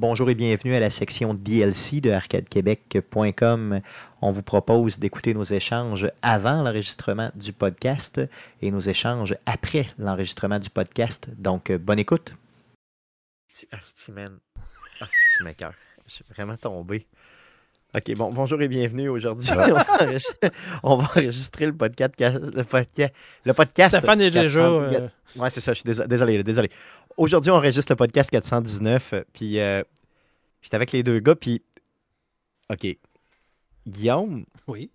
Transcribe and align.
Bonjour 0.00 0.30
et 0.30 0.34
bienvenue 0.34 0.74
à 0.74 0.80
la 0.80 0.88
section 0.88 1.34
DLC 1.34 2.00
de 2.00 2.10
arcadequebec.com. 2.10 3.82
On 4.22 4.30
vous 4.30 4.42
propose 4.42 4.98
d'écouter 4.98 5.34
nos 5.34 5.44
échanges 5.44 6.10
avant 6.22 6.62
l'enregistrement 6.62 7.30
du 7.34 7.52
podcast 7.52 8.18
et 8.62 8.70
nos 8.70 8.80
échanges 8.80 9.36
après 9.44 9.88
l'enregistrement 9.98 10.58
du 10.58 10.70
podcast. 10.70 11.28
Donc, 11.36 11.68
euh, 11.68 11.76
bonne 11.76 11.98
écoute. 11.98 12.34
Asti, 13.72 14.10
man. 14.12 14.38
Asti, 15.02 15.14
tu 15.36 15.44
m'écoeures. 15.44 15.74
Je 16.08 16.14
suis 16.14 16.24
vraiment 16.30 16.56
tombé. 16.56 17.06
OK, 17.92 18.14
bon, 18.14 18.32
bonjour 18.32 18.62
et 18.62 18.68
bienvenue. 18.68 19.08
Aujourd'hui, 19.08 19.50
on, 19.52 19.56
va? 19.56 19.82
enregistrer- 19.82 20.52
on 20.82 20.96
va 20.96 21.04
enregistrer 21.04 21.66
le 21.66 21.74
podcast. 21.74 22.14
Le 22.18 22.62
podcast, 22.62 23.12
le 23.44 23.52
podcast 23.52 23.96
Stéphane 23.98 24.20
est 24.22 24.30
déjà. 24.30 24.60
400 24.62 24.80
euh, 24.80 25.08
Ouais, 25.36 25.50
c'est 25.50 25.60
ça, 25.60 25.74
je 25.74 25.80
suis 25.80 26.06
désolé, 26.08 26.42
désolé. 26.42 26.70
Aujourd'hui, 27.20 27.50
on 27.50 27.56
enregistre 27.56 27.92
le 27.92 27.96
podcast 27.96 28.30
419, 28.30 29.12
euh, 29.12 29.22
puis 29.34 29.60
euh, 29.60 29.82
j'étais 30.62 30.76
avec 30.76 30.90
les 30.90 31.02
deux 31.02 31.18
gars, 31.18 31.34
puis... 31.34 31.62
OK. 32.70 32.96
Guillaume, 33.86 34.46
oui. 34.66 34.90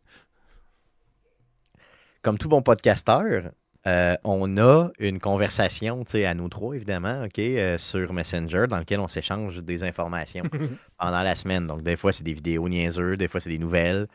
comme 2.23 2.39
tout 2.39 2.49
bon 2.49 2.63
podcasteur, 2.63 3.51
euh, 3.85 4.15
on 4.23 4.57
a 4.57 4.89
une 4.97 5.19
conversation, 5.19 6.03
tu 6.03 6.13
sais, 6.13 6.25
à 6.25 6.33
nous 6.33 6.49
trois, 6.49 6.75
évidemment, 6.75 7.25
OK, 7.25 7.37
euh, 7.37 7.77
sur 7.77 8.11
Messenger, 8.11 8.65
dans 8.67 8.79
lequel 8.79 9.01
on 9.01 9.07
s'échange 9.07 9.61
des 9.61 9.83
informations 9.83 10.45
pendant 10.97 11.21
la 11.21 11.35
semaine. 11.35 11.67
Donc, 11.67 11.83
des 11.83 11.95
fois, 11.95 12.11
c'est 12.11 12.23
des 12.23 12.33
vidéos 12.33 12.67
niaiseux, 12.67 13.17
des 13.17 13.27
fois, 13.27 13.39
c'est 13.39 13.51
des 13.51 13.59
nouvelles. 13.59 14.07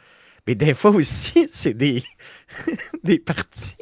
Mais 0.46 0.54
des 0.54 0.74
fois 0.74 0.90
aussi, 0.92 1.48
c'est 1.52 1.74
des, 1.74 2.02
des 3.04 3.18
parties, 3.18 3.76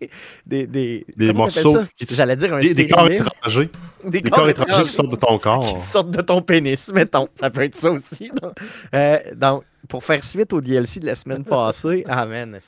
des, 0.00 0.10
des, 0.46 0.66
des, 0.66 1.06
Des 1.16 1.32
morceaux 1.32 1.78
J'allais 2.10 2.36
dire 2.36 2.54
un 2.54 2.60
Des, 2.60 2.74
des 2.74 2.86
corps 2.86 3.08
étrangers. 3.10 3.70
Des, 4.04 4.20
Des 4.20 4.30
corps 4.30 4.48
étrangers 4.48 4.82
qui 4.84 4.90
sortent 4.90 5.10
de 5.12 5.16
ton 5.16 5.38
corps. 5.38 5.78
qui 5.78 5.86
sortent 5.86 6.10
de 6.10 6.20
ton 6.22 6.42
pénis, 6.42 6.90
mettons. 6.92 7.28
Ça 7.36 7.50
peut 7.50 7.60
être 7.62 7.76
ça 7.76 7.90
aussi. 7.92 8.30
Donc, 8.42 8.52
Euh, 8.94 9.18
donc, 9.36 9.62
pour 9.88 10.02
faire 10.04 10.22
suite 10.24 10.52
au 10.52 10.60
DLC 10.60 10.98
de 11.00 11.06
la 11.06 11.14
semaine 11.14 11.44
passée, 11.44 12.04
ah 12.08 12.26
man, 12.26 12.58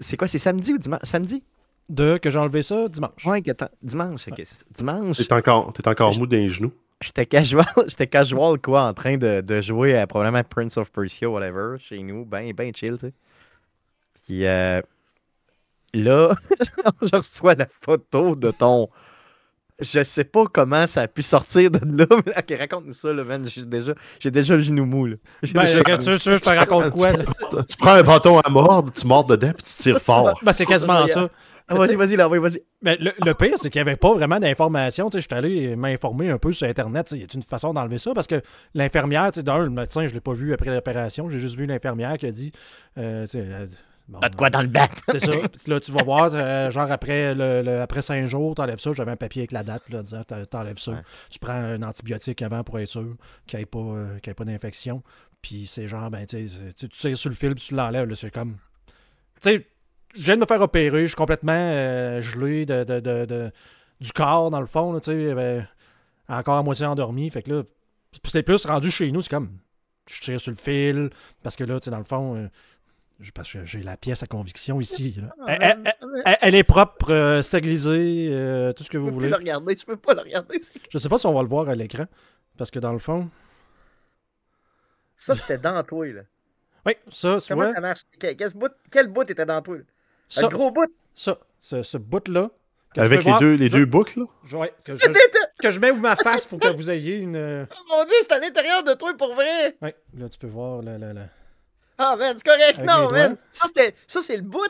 c'est 0.00 0.16
quoi, 0.16 0.26
c'est 0.28 0.38
samedi 0.38 0.72
ou 0.72 0.78
dimanche? 0.78 1.00
Samedi? 1.04 1.42
De 1.88 2.16
que 2.18 2.30
j'ai 2.30 2.38
enlevé 2.38 2.62
ça 2.62 2.88
dimanche. 2.88 3.12
T'as- 3.56 3.70
dimanche. 3.82 4.26
ok. 4.28 4.42
Dimanche, 4.74 5.18
T'es 5.18 5.32
encore, 5.32 5.72
t'es 5.72 5.86
encore 5.86 6.18
mou 6.18 6.26
d'un 6.26 6.46
genou. 6.48 6.72
J'étais 7.02 7.26
casual, 7.26 7.66
j'étais 7.88 8.06
casual 8.06 8.58
quoi, 8.60 8.82
en 8.84 8.94
train 8.94 9.16
de, 9.16 9.40
de 9.40 9.60
jouer 9.62 9.96
à 9.96 10.06
probablement 10.06 10.42
Prince 10.44 10.76
of 10.76 10.90
Persia, 10.90 11.28
whatever, 11.28 11.76
chez 11.78 12.02
nous, 12.02 12.24
ben, 12.24 12.52
ben 12.52 12.74
chill, 12.74 12.94
tu 12.98 13.06
sais. 13.08 13.12
Puis 14.24 14.46
euh, 14.46 14.80
là, 15.94 16.34
je 17.02 17.16
reçois 17.16 17.54
la 17.54 17.66
photo 17.80 18.34
de 18.34 18.50
ton. 18.50 18.88
Je 19.78 20.02
sais 20.04 20.24
pas 20.24 20.44
comment 20.50 20.86
ça 20.86 21.02
a 21.02 21.06
pu 21.08 21.22
sortir 21.22 21.70
de 21.70 21.78
là. 21.84 22.06
mais- 22.24 22.32
Ok, 22.38 22.58
raconte-nous 22.58 22.94
ça, 22.94 23.12
là, 23.12 23.24
man. 23.24 23.46
J'ai 23.46 23.64
déjà, 23.66 23.92
j'ai 24.18 24.30
déjà 24.30 24.56
le 24.56 24.62
genou 24.62 24.86
mou, 24.86 25.04
là. 25.06 25.16
Ben, 25.52 25.62
déjà- 25.64 25.82
tu 25.98 26.10
veux, 26.10 26.18
tu 26.18 26.30
veux 26.30 26.36
je 26.38 26.42
te 26.42 26.48
raconte 26.48 26.90
quoi? 26.92 27.12
là? 27.12 27.24
Tu 27.68 27.76
prends 27.76 27.90
un 27.92 28.02
bâton 28.02 28.38
à 28.40 28.48
mordre, 28.48 28.90
tu 28.90 29.06
mords 29.06 29.24
dedans, 29.26 29.52
puis 29.52 29.64
tu 29.64 29.74
tires 29.82 29.98
fort. 30.02 30.40
Ben, 30.42 30.54
c'est 30.54 30.64
quasiment 30.64 31.06
ça. 31.06 31.28
Ah, 31.68 31.74
vas-y, 31.74 31.96
vas-y, 31.96 32.14
là, 32.16 32.28
oui, 32.28 32.38
vas-y. 32.38 32.62
Mais 32.82 32.96
le, 32.98 33.12
le 33.24 33.34
pire, 33.34 33.54
c'est 33.58 33.70
qu'il 33.70 33.82
n'y 33.82 33.88
avait 33.88 33.96
pas 33.96 34.14
vraiment 34.14 34.38
d'informations. 34.38 35.10
Tu 35.10 35.16
sais, 35.16 35.20
Je 35.22 35.26
suis 35.26 35.34
allé 35.36 35.74
m'informer 35.76 36.30
un 36.30 36.38
peu 36.38 36.52
sur 36.52 36.66
Internet. 36.68 37.08
Il 37.12 37.18
y 37.18 37.22
a 37.22 37.26
une 37.34 37.42
façon 37.42 37.74
d'enlever 37.74 37.98
ça? 37.98 38.14
Parce 38.14 38.26
que 38.28 38.40
l'infirmière, 38.74 39.30
tu 39.32 39.40
sais, 39.40 39.42
d'un, 39.42 39.58
le 39.64 39.70
médecin, 39.70 40.02
je 40.06 40.10
ne 40.10 40.14
l'ai 40.14 40.20
pas 40.20 40.32
vu 40.32 40.52
après 40.52 40.72
l'opération. 40.72 41.28
J'ai 41.28 41.38
juste 41.40 41.56
vu 41.56 41.66
l'infirmière 41.66 42.16
qui 42.18 42.26
a 42.26 42.30
dit. 42.30 42.52
euh, 42.98 43.26
euh, 43.34 43.66
bon, 44.08 44.20
Pas 44.20 44.28
de 44.28 44.36
quoi 44.36 44.48
dans 44.50 44.62
le 44.62 44.68
bat. 44.68 44.88
C'est 45.10 45.18
ça. 45.20 45.32
Puis 45.32 45.68
là, 45.70 45.80
tu 45.80 45.90
vas 45.90 46.04
voir, 46.04 46.30
euh, 46.32 46.70
genre 46.70 46.90
après, 46.92 47.34
le, 47.34 47.62
le- 47.62 47.80
après 47.80 48.02
cinq 48.02 48.26
jours, 48.28 48.54
t'enlèves 48.54 48.78
ça. 48.78 48.92
J'avais 48.92 49.10
un 49.10 49.16
papier 49.16 49.40
avec 49.42 49.50
la 49.52 49.64
date, 49.64 49.88
là, 49.90 50.02
disant 50.02 50.22
t'en- 50.22 50.44
t'enlèves 50.44 50.78
ça. 50.78 50.92
Ouais. 50.92 50.98
Tu 51.30 51.40
prends 51.40 51.52
un 51.52 51.82
antibiotique 51.82 52.42
avant 52.42 52.62
pour 52.62 52.78
être 52.78 52.86
sûr 52.88 53.16
qu'il 53.48 53.58
n'y 53.58 53.62
ait 53.64 53.66
pas, 53.66 53.78
euh, 53.80 54.18
qu'il 54.20 54.28
y 54.28 54.30
ait 54.30 54.34
pas 54.34 54.44
d'infection. 54.44 55.02
Puis 55.42 55.66
c'est 55.66 55.88
genre, 55.88 56.10
ben, 56.10 56.26
tu 56.26 56.48
sais, 56.92 57.14
sur 57.16 57.28
le 57.28 57.34
fil, 57.34 57.54
puis 57.56 57.64
tu 57.64 57.74
l'enlèves. 57.74 58.08
là, 58.08 58.14
C'est 58.14 58.30
comme. 58.30 58.56
Tu 59.42 59.50
sais, 59.50 59.66
je 60.16 60.22
viens 60.22 60.36
de 60.36 60.40
me 60.40 60.46
faire 60.46 60.60
opérer, 60.60 61.02
je 61.02 61.06
suis 61.08 61.16
complètement 61.16 61.52
euh, 61.54 62.20
gelé 62.20 62.66
de, 62.66 62.84
de- 62.84 63.00
de- 63.00 63.24
de- 63.26 63.50
du 64.00 64.12
corps, 64.12 64.50
dans 64.50 64.60
le 64.60 64.66
fond, 64.66 64.92
là, 64.92 65.00
tu 65.00 65.10
sais, 65.10 65.34
ben, 65.34 65.66
encore 66.28 66.56
à 66.58 66.62
moitié 66.62 66.86
endormi. 66.86 67.30
Fait 67.30 67.42
que 67.42 67.50
là, 67.52 67.62
c'est 68.24 68.42
plus 68.42 68.64
rendu 68.66 68.90
chez 68.90 69.10
nous, 69.12 69.20
c'est 69.22 69.30
comme. 69.30 69.58
Je 70.08 70.20
tire 70.20 70.40
sur 70.40 70.52
le 70.52 70.56
fil, 70.56 71.10
parce 71.42 71.56
que 71.56 71.64
là, 71.64 71.78
dans 71.78 71.98
le 71.98 72.04
fond. 72.04 72.36
euh, 72.36 72.48
je- 73.18 73.30
parce 73.32 73.50
que 73.52 73.64
j'ai 73.64 73.82
la 73.82 73.96
pièce 73.96 74.22
à 74.22 74.26
conviction 74.26 74.80
ici. 74.80 75.16
là. 75.20 75.34
Elle, 75.48 75.58
elle- 75.62 75.78
elle- 75.84 76.22
elle- 76.26 76.36
elle 76.42 76.54
est 76.54 76.64
propre, 76.64 77.10
euh, 77.12 77.40
stérilisée, 77.42 78.28
euh, 78.30 78.72
tout 78.72 78.84
ce 78.84 78.90
que 78.90 78.98
Je 78.98 79.00
vous 79.00 79.06
peux 79.06 79.12
plus 79.12 79.18
voulez. 79.20 79.30
le 79.30 79.36
regarder, 79.36 79.76
je 79.78 79.86
peux 79.86 79.96
pas 79.96 80.14
le 80.14 80.20
regarder. 80.20 80.60
Je 80.90 80.98
sais 80.98 81.08
pas 81.08 81.18
si 81.18 81.26
on 81.26 81.32
va 81.34 81.42
le 81.42 81.48
voir 81.48 81.68
à 81.68 81.74
l'écran. 81.74 82.04
Parce 82.58 82.70
que 82.70 82.78
dans 82.78 82.92
le 82.92 82.98
fond. 82.98 83.28
Ça, 85.16 85.34
c'était 85.36 85.58
dans 85.58 85.82
toi, 85.82 86.06
là. 86.06 86.22
Oui, 86.84 86.92
ça, 87.10 87.38
tu 87.40 87.48
Comment 87.48 87.62
vois. 87.64 87.74
ça 87.74 87.80
marche? 87.80 88.02
Quel, 88.18 88.36
quel 88.36 88.52
bout, 88.54 88.70
quel 88.90 89.08
bout 89.08 89.28
était 89.30 89.44
dans 89.46 89.60
toi, 89.62 89.78
là? 89.78 89.82
Ça, 90.28 90.46
Un 90.46 90.48
gros 90.48 90.70
bout. 90.70 90.92
ça, 91.14 91.38
ce, 91.60 91.82
ce 91.82 91.96
bout-là. 91.98 92.50
Avec 92.98 93.18
les 93.24 93.24
voir- 93.30 93.40
deux, 93.40 93.54
les 93.54 93.68
je- 93.68 93.76
deux 93.76 93.84
boucles, 93.84 94.20
là? 94.20 94.24
je- 94.44 94.56
ouais, 94.56 94.72
que, 94.82 94.96
je, 94.96 95.06
que 95.60 95.70
je 95.70 95.78
mets 95.78 95.90
où 95.90 95.96
ma 95.96 96.16
face 96.16 96.46
pour 96.46 96.58
que 96.58 96.68
vous 96.68 96.88
ayez 96.90 97.16
une. 97.16 97.36
euh, 97.36 97.66
Oh 97.76 97.82
mon 97.90 98.04
dieu, 98.04 98.14
c'est 98.22 98.32
à 98.32 98.38
l'intérieur 98.38 98.82
de 98.84 98.94
toi 98.94 99.12
pour 99.18 99.34
vrai! 99.34 99.76
Ouais, 99.82 99.94
là, 100.16 100.28
tu 100.30 100.38
peux 100.38 100.46
voir. 100.46 100.80
Là, 100.82 100.96
là, 100.96 101.12
là. 101.12 101.22
Ah, 101.98 102.16
man, 102.18 102.34
c'est 102.38 102.44
correct, 102.46 102.78
Avec 102.78 102.88
non, 102.90 103.10
man! 103.10 103.36
Ça, 103.52 103.66
c'était, 103.68 103.94
ça, 104.06 104.22
c'est 104.22 104.36
le 104.36 104.42
bout! 104.42 104.60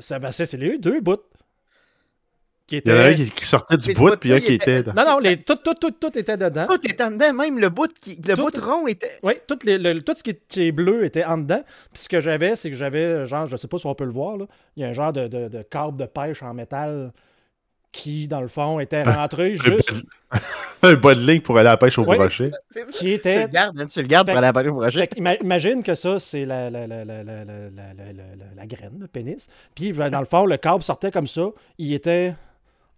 Ça, 0.00 0.18
ben, 0.18 0.32
c'est 0.32 0.52
les 0.54 0.76
deux 0.78 1.00
bouts. 1.00 1.18
Qui 2.80 2.82
Il 2.86 2.90
y 2.90 2.94
en 2.94 2.98
a 3.00 3.04
un 3.08 3.12
qui, 3.14 3.30
qui 3.30 3.44
sortait 3.44 3.76
du 3.76 3.92
bout, 3.92 4.16
puis 4.16 4.32
un 4.32 4.40
qui 4.40 4.54
était- 4.54 4.80
était. 4.80 4.92
Non, 4.94 5.04
non, 5.04 5.18
les, 5.18 5.36
tout, 5.42 5.56
tout, 5.56 5.74
tout, 5.74 5.90
tout 5.90 6.18
était 6.18 6.36
dedans. 6.38 6.66
Tout 6.66 6.80
était 6.88 7.02
en 7.04 7.10
dedans, 7.10 7.32
même 7.34 7.58
le 7.58 7.68
bout, 7.68 7.92
qui, 8.00 8.16
le 8.26 8.34
Tout- 8.34 8.44
bout 8.50 8.60
rond 8.64 8.86
était... 8.86 9.10
Oui, 9.22 9.34
tout, 9.46 9.58
les- 9.64 9.76
le- 9.78 10.00
tout 10.00 10.14
ce 10.16 10.22
qui 10.22 10.30
est, 10.30 10.40
qui 10.48 10.62
est 10.68 10.72
bleu 10.72 11.04
était 11.04 11.24
en 11.24 11.36
dedans. 11.38 11.62
Puis 11.92 12.04
ce 12.04 12.08
que 12.08 12.20
j'avais, 12.20 12.56
c'est 12.56 12.70
que 12.70 12.76
j'avais, 12.76 13.26
genre, 13.26 13.46
je 13.46 13.56
sais 13.56 13.68
pas 13.68 13.76
si 13.78 13.84
on 13.86 13.94
peut 13.94 14.04
le 14.04 14.10
voir, 14.12 14.38
là, 14.38 14.46
il 14.76 14.82
y 14.82 14.86
a 14.86 14.88
un 14.88 14.92
genre 14.94 15.12
de, 15.12 15.28
de, 15.28 15.48
de 15.48 15.62
câble 15.62 15.98
de 15.98 16.06
pêche 16.06 16.42
en 16.42 16.54
métal 16.54 17.12
qui, 17.92 18.26
dans 18.26 18.40
le 18.40 18.48
fond, 18.48 18.80
était 18.80 19.02
rentré 19.02 19.52
Un 19.60 19.62
juste. 19.62 20.04
un 20.82 20.94
bas 20.94 21.14
de 21.14 21.20
ligne 21.20 21.42
pour 21.42 21.58
aller 21.58 21.68
à 21.68 21.72
la 21.72 21.76
pêche 21.76 21.98
au 21.98 22.04
brochet. 22.04 22.50
ça. 22.70 22.80
qui 22.90 22.98
Tu 22.98 23.04
le 23.04 23.10
était. 23.12 23.48
gardes, 23.48 23.78
hein, 23.78 23.84
tu 23.84 24.00
le 24.00 24.06
gardes 24.08 24.26
Fait- 24.28 24.32
pour 24.32 24.38
aller 24.42 24.46
à 24.46 24.52
la. 24.84 24.90
Fait 24.90 25.06
que 25.08 25.16
ima- 25.16 25.36
imagine 25.42 25.82
que 25.82 25.94
ça, 25.94 26.18
c'est 26.18 26.46
la, 26.46 26.70
la, 26.70 26.86
la, 26.86 27.04
la, 27.04 27.22
la, 27.22 27.44
la, 27.44 27.44
la, 27.44 27.92
la- 27.92 28.12
la- 28.14 28.44
la 28.56 28.66
graine, 28.66 28.96
le 28.98 29.08
pénis. 29.08 29.46
Puis, 29.74 29.92
ben, 29.92 30.08
dans 30.08 30.20
le 30.20 30.24
fond, 30.26 30.46
le 30.46 30.56
câble 30.56 30.82
sortait 30.82 31.10
comme 31.10 31.26
ça. 31.26 31.48
Il 31.76 31.92
était 31.92 32.32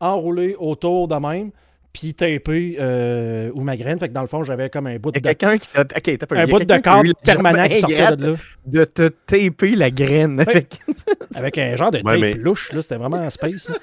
enroulé 0.04 0.54
autour 0.58 1.08
de 1.08 1.14
même, 1.16 1.50
puis 1.92 2.12
tapé 2.14 2.76
euh, 2.80 3.50
où 3.54 3.60
ma 3.62 3.76
graine. 3.76 3.98
Fait 4.00 4.08
que 4.08 4.14
dans 4.14 4.22
le 4.22 4.26
fond, 4.26 4.42
j'avais 4.42 4.68
comme 4.68 4.86
un 4.88 4.98
bout 4.98 5.12
de, 5.12 5.20
quelqu'un 5.20 5.58
qui 5.58 5.68
t'a... 5.68 5.82
Ok, 5.82 6.18
t'as 6.18 6.26
pas... 6.26 6.36
un 6.40 6.46
bout 6.46 6.58
de 6.58 7.12
permanent 7.24 7.68
qui 7.68 7.80
sortait 7.80 8.16
de 8.16 8.30
là. 8.32 8.36
de 8.66 8.84
te 8.84 9.08
taper 9.08 9.76
la 9.76 9.90
graine 9.90 10.40
avec... 10.40 10.78
Avec 11.34 11.58
un 11.58 11.76
genre 11.76 11.90
de 11.90 11.98
Ouais, 11.98 12.02
tape 12.04 12.20
mais- 12.20 12.34
mais... 12.34 12.42
là. 12.42 12.54
C'était 12.82 12.96
vraiment 12.96 13.28
space. 13.30 13.68
là. 13.68 13.74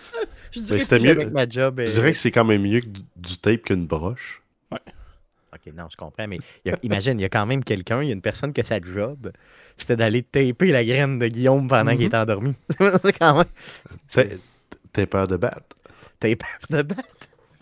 Je 0.54 0.60
dirais 0.62 1.00
mieux- 1.00 1.10
avec 1.12 1.32
ma 1.32 1.48
job. 1.48 1.76
Je 1.80 1.90
euh, 1.90 1.94
dirais 1.94 2.12
que 2.12 2.18
c'est 2.18 2.32
quand 2.32 2.44
même 2.46 2.62
mieux 2.64 2.80
que 2.82 2.88
du, 2.88 3.02
du 3.16 3.38
tape 3.38 3.62
qu'une 3.64 3.86
broche. 3.88 4.42
Ok, 5.54 5.74
non, 5.76 5.84
je 5.92 5.98
comprends, 5.98 6.28
mais 6.28 6.40
il 6.66 6.72
y 6.72 6.74
a- 6.74 6.78
imagine, 6.84 7.20
il 7.20 7.24
y 7.24 7.26
a 7.26 7.30
quand 7.30 7.46
même 7.46 7.62
quelqu'un, 7.64 8.02
il 8.02 8.08
y 8.08 8.12
a 8.12 8.14
une 8.14 8.22
personne 8.22 8.52
que 8.54 8.66
sa 8.66 8.80
job, 8.82 9.32
c'était 9.78 9.98
d'aller 9.98 10.24
taper 10.24 10.72
la 10.72 10.84
graine 10.86 11.20
de 11.20 11.28
Guillaume 11.28 11.68
pendant 11.68 11.92
qu'il 11.92 12.00
Mhm. 12.02 12.06
était 12.08 12.18
endormi. 12.18 12.56
c'est 13.04 13.18
quand 13.18 13.38
même... 13.38 14.28
T'as 14.94 15.06
peur 15.06 15.28
de 15.28 15.38
battre. 15.38 15.76
T'as 16.22 16.34
peur 16.38 16.48
de 16.70 16.82
battre 16.84 17.04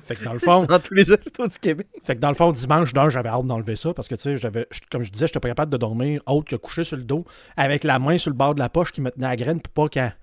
Fait 0.03 0.16
que 0.16 0.24
dans 0.24 0.34
le 0.34 0.40
fond, 0.40 0.66
dans 0.70 0.80
tous 0.80 0.94
les 0.94 1.12
hôpitaux 1.12 1.47
du 1.47 1.58
Québec. 1.58 1.88
fait 2.03 2.16
que 2.16 2.20
dans 2.20 2.30
le 2.30 2.36
fond, 2.36 2.52
dimanche 2.52 2.94
d'un, 2.94 3.09
j'avais 3.09 3.30
hâte 3.30 3.46
d'enlever 3.47 3.75
ça 3.75 3.94
parce 3.94 4.08
que 4.08 4.14
tu 4.16 4.22
sais, 4.22 4.36
j'avais, 4.36 4.68
je- 4.70 4.81
comme 4.92 5.02
je 5.03 5.12
disais, 5.12 5.25
j'étais 5.28 5.40
pas 5.40 5.47
capable 5.47 5.72
de 5.72 5.78
dormir 5.78 6.22
autre 6.28 6.50
que 6.50 6.56
couché 6.56 6.84
sur 6.84 6.98
le 6.98 7.03
dos 7.03 7.25
avec 7.58 7.84
la 7.84 7.98
main 8.00 8.18
sur 8.19 8.30
le 8.30 8.36
bord 8.36 8.53
de 8.53 8.59
la 8.59 8.69
poche 8.69 8.92
qui 8.92 9.02
me 9.02 9.09
tenait 9.12 9.25
à 9.25 9.30
la 9.30 9.36
graine 9.38 9.62
pour 9.62 9.72
pas 9.74 9.90
qu'elle, 9.90 10.16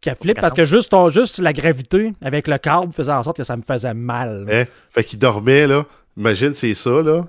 qu'elle 0.00 0.16
flippe 0.16 0.40
parce 0.40 0.54
que 0.54 0.64
juste, 0.64 0.90
ton- 0.90 1.08
juste 1.08 1.38
la 1.38 1.52
gravité 1.52 2.12
avec 2.20 2.48
le 2.48 2.58
câble 2.58 2.92
faisait 2.92 3.12
en 3.12 3.22
sorte 3.22 3.36
que 3.38 3.44
ça 3.44 3.56
me 3.56 3.62
faisait 3.62 3.94
mal. 3.94 4.46
Hein? 4.50 4.64
Fait 4.90 5.04
qu'il 5.04 5.18
dormait, 5.18 5.66
là. 5.66 5.84
Imagine, 6.16 6.52
c'est 6.54 6.74
ça, 6.74 7.00
là. 7.02 7.26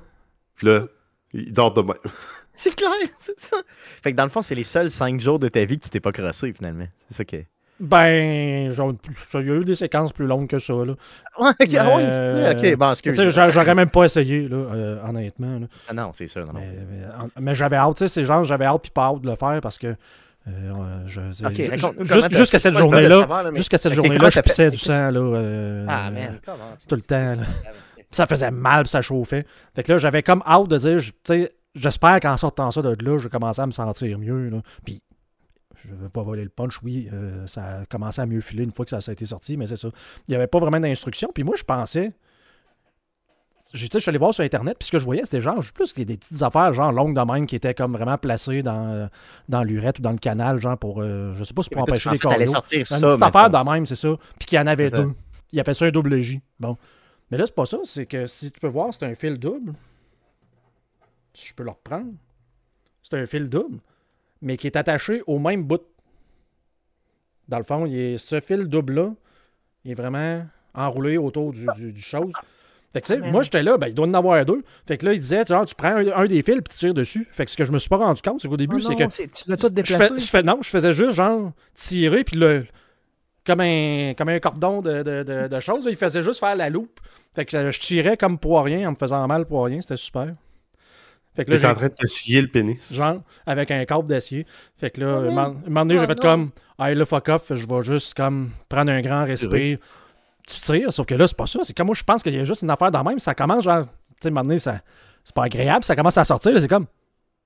Puis 0.55 0.67
là, 0.67 0.85
il 1.33 1.51
dort 1.51 1.73
de 1.73 1.81
même. 1.81 1.95
C'est 2.55 2.75
clair, 2.75 2.91
c'est 3.17 3.37
ça. 3.39 3.57
Fait 4.03 4.11
que 4.11 4.15
dans 4.17 4.23
le 4.23 4.29
fond, 4.29 4.43
c'est 4.43 4.53
les 4.55 4.63
seuls 4.63 4.91
cinq 4.91 5.19
jours 5.19 5.39
de 5.39 5.49
ta 5.49 5.65
vie 5.65 5.79
que 5.79 5.83
tu 5.85 5.89
t'es 5.89 5.99
pas 5.99 6.11
crossé, 6.11 6.53
finalement. 6.53 6.87
C'est 7.09 7.15
ça 7.17 7.25
que... 7.25 7.37
Ben, 7.79 8.71
genre, 8.71 8.93
il 9.33 9.39
y 9.47 9.49
a 9.49 9.55
eu 9.55 9.65
des 9.65 9.75
séquences 9.75 10.13
plus 10.13 10.25
longues 10.27 10.47
que 10.47 10.59
ça. 10.59 10.73
Là. 10.73 10.93
Ouais, 11.39 11.49
ok, 11.49 11.73
ah 11.79 12.51
ok, 12.51 12.75
bon, 12.77 12.93
j'a- 13.31 13.49
j'aurais 13.49 13.75
même 13.75 13.89
pas 13.89 14.03
essayé, 14.05 14.47
là, 14.47 14.55
euh, 14.57 15.03
honnêtement. 15.05 15.59
là. 15.59 15.67
Ah 15.89 15.93
non, 15.93 16.11
c'est 16.13 16.27
sûr, 16.27 16.45
non, 16.45 16.53
non. 16.53 17.29
Mais, 17.39 17.55
j'avais 17.55 17.75
hâte, 17.75 17.95
tu 17.97 17.99
sais, 17.99 18.07
c'est 18.07 18.23
genre, 18.25 18.45
j'avais 18.45 18.65
hâte 18.65 18.81
puis 18.83 18.91
pas 18.91 19.05
hâte 19.07 19.21
de 19.21 19.29
le 19.29 19.35
faire 19.35 19.59
parce 19.61 19.77
que. 19.77 19.95
euh, 20.47 21.01
je, 21.05 21.21
Jusqu'à 22.35 22.59
cette 22.59 22.77
journée-là, 22.77 23.27
mais- 23.51 23.57
jusqu'à 23.57 23.77
cette 23.77 23.93
journée-là, 23.93 24.29
je 24.29 24.39
pissais 24.41 24.71
du 24.71 24.77
sang, 24.77 25.11
là. 25.11 25.19
euh, 25.19 25.85
Ah, 25.89 26.11
man, 26.11 26.39
comment 26.45 26.57
Tout 26.87 26.95
le 26.95 27.01
temps, 27.01 27.35
là. 27.35 27.43
Ça 28.11 28.27
faisait 28.27 28.51
mal, 28.51 28.83
puis 28.83 28.91
ça 28.91 29.01
chauffait. 29.01 29.45
Fait 29.75 29.81
que 29.83 29.91
là, 29.93 29.97
j'avais 29.97 30.21
comme 30.21 30.43
hâte 30.45 30.67
de 30.67 30.77
dire, 30.77 30.99
tu 31.01 31.11
sais, 31.25 31.51
j'espère 31.73 32.19
qu'en 32.19 32.37
sortant 32.37 32.69
ça 32.69 32.81
de 32.83 32.89
là, 32.89 33.17
je 33.17 33.23
vais 33.23 33.29
commencer 33.29 33.59
à 33.61 33.65
me 33.65 33.71
sentir 33.71 34.19
mieux, 34.19 34.49
là. 34.49 34.57
Puis, 34.85 35.01
je 35.87 35.93
ne 35.93 36.01
vais 36.01 36.09
pas 36.09 36.23
voler 36.23 36.43
le 36.43 36.49
punch, 36.49 36.81
oui, 36.83 37.09
euh, 37.11 37.45
ça 37.47 37.79
a 37.79 37.85
commencé 37.85 38.21
à 38.21 38.25
mieux 38.25 38.41
filer 38.41 38.63
une 38.63 38.71
fois 38.71 38.85
que 38.85 38.89
ça, 38.89 39.01
ça 39.01 39.11
a 39.11 39.13
été 39.13 39.25
sorti, 39.25 39.57
mais 39.57 39.67
c'est 39.67 39.75
ça. 39.75 39.89
Il 40.27 40.31
n'y 40.31 40.35
avait 40.35 40.47
pas 40.47 40.59
vraiment 40.59 40.79
d'instruction. 40.79 41.29
Puis 41.33 41.43
moi, 41.43 41.55
je 41.57 41.63
pensais, 41.63 42.13
je 43.73 43.85
suis 43.85 44.09
allé 44.09 44.17
voir 44.17 44.33
sur 44.33 44.43
Internet, 44.43 44.77
puis 44.79 44.87
ce 44.87 44.91
que 44.91 44.99
je 44.99 45.05
voyais, 45.05 45.23
c'était 45.23 45.41
genre, 45.41 45.63
plus, 45.73 45.93
des 45.93 46.17
petites 46.17 46.41
affaires, 46.41 46.73
genre 46.73 46.91
longues 46.91 47.15
de 47.15 47.31
même, 47.31 47.45
qui 47.47 47.55
étaient 47.55 47.73
comme 47.73 47.93
vraiment 47.93 48.17
placées 48.17 48.61
dans, 48.61 49.09
dans 49.49 49.63
l'urette 49.63 49.99
ou 49.99 50.01
dans 50.01 50.11
le 50.11 50.17
canal, 50.17 50.59
genre 50.59 50.77
pour, 50.77 51.01
euh, 51.01 51.33
je 51.33 51.43
sais 51.43 51.53
pas, 51.53 51.63
si 51.63 51.69
pour 51.69 51.81
empêcher 51.81 52.11
les 52.11 52.47
sortir 52.47 52.79
Une 52.79 52.99
petite 52.99 53.23
affaire 53.23 53.49
de 53.49 53.71
même, 53.71 53.85
c'est 53.85 53.95
ça. 53.95 54.15
Puis 54.39 54.47
qu'il 54.47 54.57
y 54.57 54.61
en 54.61 54.67
avait 54.67 54.89
deux. 54.89 55.13
Il 55.51 55.59
appelle 55.59 55.75
ça 55.75 55.85
un 55.85 55.91
double 55.91 56.19
J. 56.19 56.41
Bon. 56.59 56.77
Mais 57.29 57.37
là, 57.37 57.45
c'est 57.45 57.55
pas 57.55 57.65
ça. 57.65 57.77
C'est 57.83 58.05
que 58.05 58.25
si 58.25 58.51
tu 58.51 58.59
peux 58.59 58.67
voir, 58.67 58.93
c'est 58.93 59.05
un 59.05 59.15
fil 59.15 59.37
double. 59.37 59.73
Si 61.33 61.47
je 61.47 61.53
peux 61.53 61.63
le 61.63 61.71
reprendre. 61.71 62.11
C'est 63.03 63.17
un 63.17 63.25
fil 63.25 63.49
double, 63.49 63.79
mais 64.43 64.57
qui 64.57 64.67
est 64.67 64.75
attaché 64.75 65.23
au 65.25 65.39
même 65.39 65.63
bout. 65.63 65.81
Dans 67.47 67.57
le 67.57 67.63
fond, 67.63 67.85
il 67.85 67.97
est, 67.97 68.17
ce 68.17 68.39
fil 68.39 68.65
double-là, 68.67 69.11
il 69.85 69.91
est 69.91 69.95
vraiment 69.95 70.45
enroulé 70.73 71.17
autour 71.17 71.51
du, 71.51 71.65
du, 71.75 71.91
du 71.91 72.01
chose. 72.01 72.31
Fait 72.93 73.01
que, 73.01 73.07
tu 73.07 73.13
sais, 73.13 73.31
moi, 73.31 73.41
j'étais 73.41 73.63
là, 73.63 73.77
ben, 73.77 73.87
il 73.87 73.93
doit 73.95 74.07
en 74.07 74.13
avoir 74.13 74.45
deux. 74.45 74.63
Fait 74.87 74.97
que 74.97 75.05
là, 75.05 75.13
il 75.13 75.19
disait, 75.19 75.43
genre, 75.47 75.65
tu 75.65 75.73
prends 75.75 75.95
un, 75.95 76.07
un 76.11 76.25
des 76.25 76.43
fils 76.43 76.55
puis 76.61 76.71
tu 76.73 76.77
tires 76.77 76.93
dessus. 76.93 77.27
Fait 77.31 77.43
que 77.45 77.51
ce 77.51 77.57
que 77.57 77.65
je 77.65 77.71
me 77.71 77.79
suis 77.79 77.89
pas 77.89 77.97
rendu 77.97 78.21
compte, 78.21 78.39
c'est 78.41 78.47
qu'au 78.47 78.55
début, 78.57 78.75
Oh 78.77 78.79
c'est 78.81 78.95
que 78.95 79.03
tu 79.07 79.49
l'as 79.49 79.57
tout 79.57 79.67
je 79.67 79.71
déplacé. 79.73 80.13
fais, 80.13 80.19
je 80.19 80.25
fais- 80.29 80.43
non, 80.43 80.59
je 80.61 80.69
faisais 80.69 80.93
juste 80.93 81.13
genre 81.15 81.51
tirer 81.73 82.23
puis 82.23 82.37
le 82.37 82.65
comme 83.45 83.59
un 83.61 84.13
comme 84.15 84.29
un 84.29 84.39
cordon 84.39 84.81
de, 84.81 85.01
de, 85.03 85.23
de, 85.23 85.47
de 85.47 85.59
choses. 85.59 85.85
il 85.89 85.97
faisait 85.97 86.21
juste 86.23 86.39
faire 86.39 86.55
la 86.55 86.69
loupe. 86.69 86.99
Fait 87.35 87.45
que 87.45 87.71
je 87.71 87.79
tirais 87.79 88.15
comme 88.15 88.37
pour 88.37 88.61
rien 88.63 88.87
en 88.87 88.91
me 88.91 88.95
faisant 88.95 89.27
mal 89.27 89.45
pour 89.47 89.65
rien. 89.65 89.81
C'était 89.81 89.97
super. 89.97 90.35
Fait 91.35 91.45
que 91.45 91.51
là, 91.51 91.59
T'es 91.59 91.65
en 91.65 91.73
train 91.73 91.87
de 91.87 91.93
te 91.93 92.05
scier 92.05 92.41
le 92.41 92.47
pénis. 92.47 92.93
genre 92.93 93.21
avec 93.45 93.71
un 93.71 93.83
câble 93.85 94.07
d'acier. 94.07 94.45
Fait 94.77 94.91
que 94.91 95.01
là, 95.01 95.07
un 95.07 95.21
non. 95.21 95.31
moment 95.31 95.41
un 95.65 95.69
moment 95.69 95.85
donné, 95.85 95.99
j'ai 95.99 96.05
fait 96.05 96.15
non. 96.15 96.21
comme 96.21 96.49
Hey 96.79 96.95
là, 96.95 97.05
fuck 97.05 97.29
off, 97.29 97.43
je 97.51 97.65
vais 97.67 97.81
juste 97.83 98.13
comme 98.13 98.51
prendre 98.69 98.91
un 98.91 99.01
grand 99.01 99.25
respire. 99.25 99.77
Tu 100.47 100.59
tires, 100.61 100.91
sauf 100.93 101.05
que 101.05 101.15
là, 101.15 101.25
c'est 101.27 101.37
pas 101.37 101.47
ça. 101.47 101.59
C'est 101.63 101.75
comme 101.75 101.87
moi, 101.87 101.95
je 101.95 102.03
pense 102.03 102.21
qu'il 102.21 102.35
y 102.35 102.39
a 102.39 102.43
juste 102.43 102.61
une 102.61 102.69
affaire 102.69 102.91
dans 102.91 102.99
le 103.03 103.09
même. 103.09 103.19
Ça 103.19 103.33
commence 103.33 103.63
genre, 103.63 103.85
tu 103.85 103.89
sais, 104.21 104.27
un 104.27 104.31
moment 104.31 104.43
donné, 104.43 104.59
ça, 104.59 104.81
c'est 105.23 105.33
pas 105.33 105.45
agréable. 105.45 105.83
Ça 105.85 105.95
commence 105.95 106.17
à 106.17 106.25
sortir. 106.25 106.51
là, 106.53 106.61
C'est 106.61 106.67
comme 106.67 106.85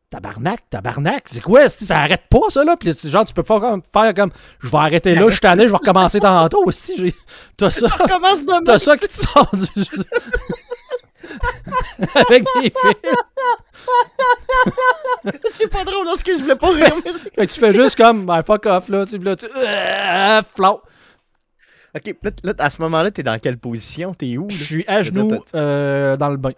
Tabarnak, 0.09 0.69
tabarnak, 0.69 1.23
c'est 1.25 1.41
quoi? 1.41 1.67
c'est- 1.67 1.83
Ça 1.83 1.99
arrête 1.99 2.23
pas, 2.29 2.39
ça, 2.49 2.63
là? 2.63 2.77
Puis, 2.77 2.93
genre, 3.09 3.25
tu 3.25 3.33
peux 3.33 3.43
pas 3.43 3.59
comme, 3.59 3.81
faire 3.91 4.13
comme, 4.13 4.31
je 4.61 4.69
vais 4.69 4.77
arrêter 4.77 5.13
là, 5.15 5.25
je 5.27 5.31
suis 5.31 5.41
tanné, 5.41 5.63
je 5.63 5.67
vais 5.71 5.75
recommencer 5.77 6.21
tantôt. 6.21 6.71
Si, 6.71 6.95
j'ai... 6.97 7.13
T'as 7.57 7.69
ça, 7.71 7.87
t'as 8.65 8.79
ça 8.79 8.95
qui 8.95 9.07
te 9.07 9.13
sort 9.13 9.51
du... 9.53 9.65
Avec 12.15 12.43
des 12.61 12.69
fils. 12.81 12.95
C'est 15.57 15.67
pas 15.69 15.83
drôle 15.83 16.05
lorsque 16.05 16.27
je 16.35 16.41
voulais 16.41 16.55
pas 16.55 16.71
rire, 16.71 16.93
mais 17.03 17.11
c'est- 17.11 17.33
Fait 17.35 17.47
que 17.47 17.51
tu 17.53 17.59
fais 17.59 17.73
juste 17.73 17.95
comme, 17.95 18.25
ben, 18.25 18.43
fuck 18.43 18.65
off, 18.65 18.89
là. 18.89 19.05
Tu 19.05 19.17
là, 19.19 19.35
tu... 19.35 19.45
Euh, 19.45 20.41
flot. 20.55 20.81
Ok, 21.95 22.15
là, 22.23 22.31
là, 22.43 22.53
à 22.59 22.69
ce 22.69 22.81
moment-là, 22.83 23.11
t'es 23.11 23.23
dans 23.23 23.39
quelle 23.39 23.57
position? 23.57 24.13
T'es 24.13 24.37
où? 24.37 24.47
Je 24.49 24.63
suis 24.63 24.85
à 24.87 25.03
genoux 25.03 25.39
euh, 25.55 26.15
dans 26.17 26.29
le 26.29 26.37
bain. 26.37 26.51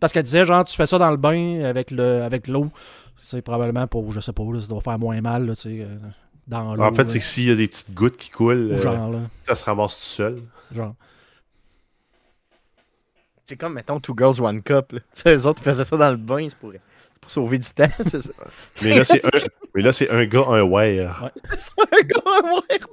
Parce 0.00 0.12
qu'elle 0.12 0.22
disait, 0.22 0.44
genre, 0.44 0.64
tu 0.64 0.74
fais 0.76 0.86
ça 0.86 0.98
dans 0.98 1.10
le 1.10 1.16
bain 1.16 1.62
avec 1.64 1.90
le 1.90 2.22
avec 2.22 2.46
l'eau. 2.46 2.68
C'est 3.20 3.42
probablement 3.42 3.86
pour, 3.86 4.12
je 4.12 4.20
sais 4.20 4.32
pas, 4.32 4.42
là, 4.44 4.60
ça 4.60 4.68
doit 4.68 4.80
faire 4.80 4.98
moins 4.98 5.20
mal, 5.20 5.46
là, 5.46 5.54
tu 5.56 5.62
sais, 5.62 5.68
euh, 5.82 5.96
dans 6.46 6.74
l'eau. 6.76 6.82
En 6.84 6.92
fait, 6.94 7.10
c'est 7.10 7.18
que 7.18 7.24
s'il 7.24 7.44
y 7.44 7.50
a 7.50 7.56
des 7.56 7.66
petites 7.66 7.92
gouttes 7.92 8.16
qui 8.16 8.30
coulent, 8.30 8.70
euh, 8.72 9.12
ça 9.42 9.56
se 9.56 9.64
ramasse 9.64 9.96
tout 9.96 10.02
seul. 10.04 10.38
Genre. 10.74 10.94
C'est 13.48 13.56
comme, 13.56 13.72
mettons, 13.72 13.98
Two 13.98 14.14
Girls, 14.16 14.40
One 14.42 14.62
Cup. 14.62 14.92
Là. 14.92 15.00
Tu 15.14 15.22
sais, 15.22 15.34
eux 15.34 15.46
autres, 15.46 15.62
faisaient 15.62 15.84
ça 15.86 15.96
dans 15.96 16.10
le 16.10 16.18
bain, 16.18 16.46
c'est 16.50 16.58
pour, 16.58 16.70
pour 17.18 17.30
sauver 17.30 17.56
du 17.56 17.68
temps, 17.70 17.88
c'est 18.06 18.20
ça. 18.20 18.30
Mais 18.82 18.90
là, 18.98 19.04
c'est 19.04 19.24
un, 19.24 19.38
mais 19.74 19.82
là, 19.82 19.92
c'est 19.94 20.10
un 20.10 20.26
gars, 20.26 20.44
un 20.48 20.62
wire. 20.62 21.30
c'est 21.56 21.72
un 21.80 22.02
gars 22.02 22.20
à 22.26 22.42
mourir. 22.42 22.86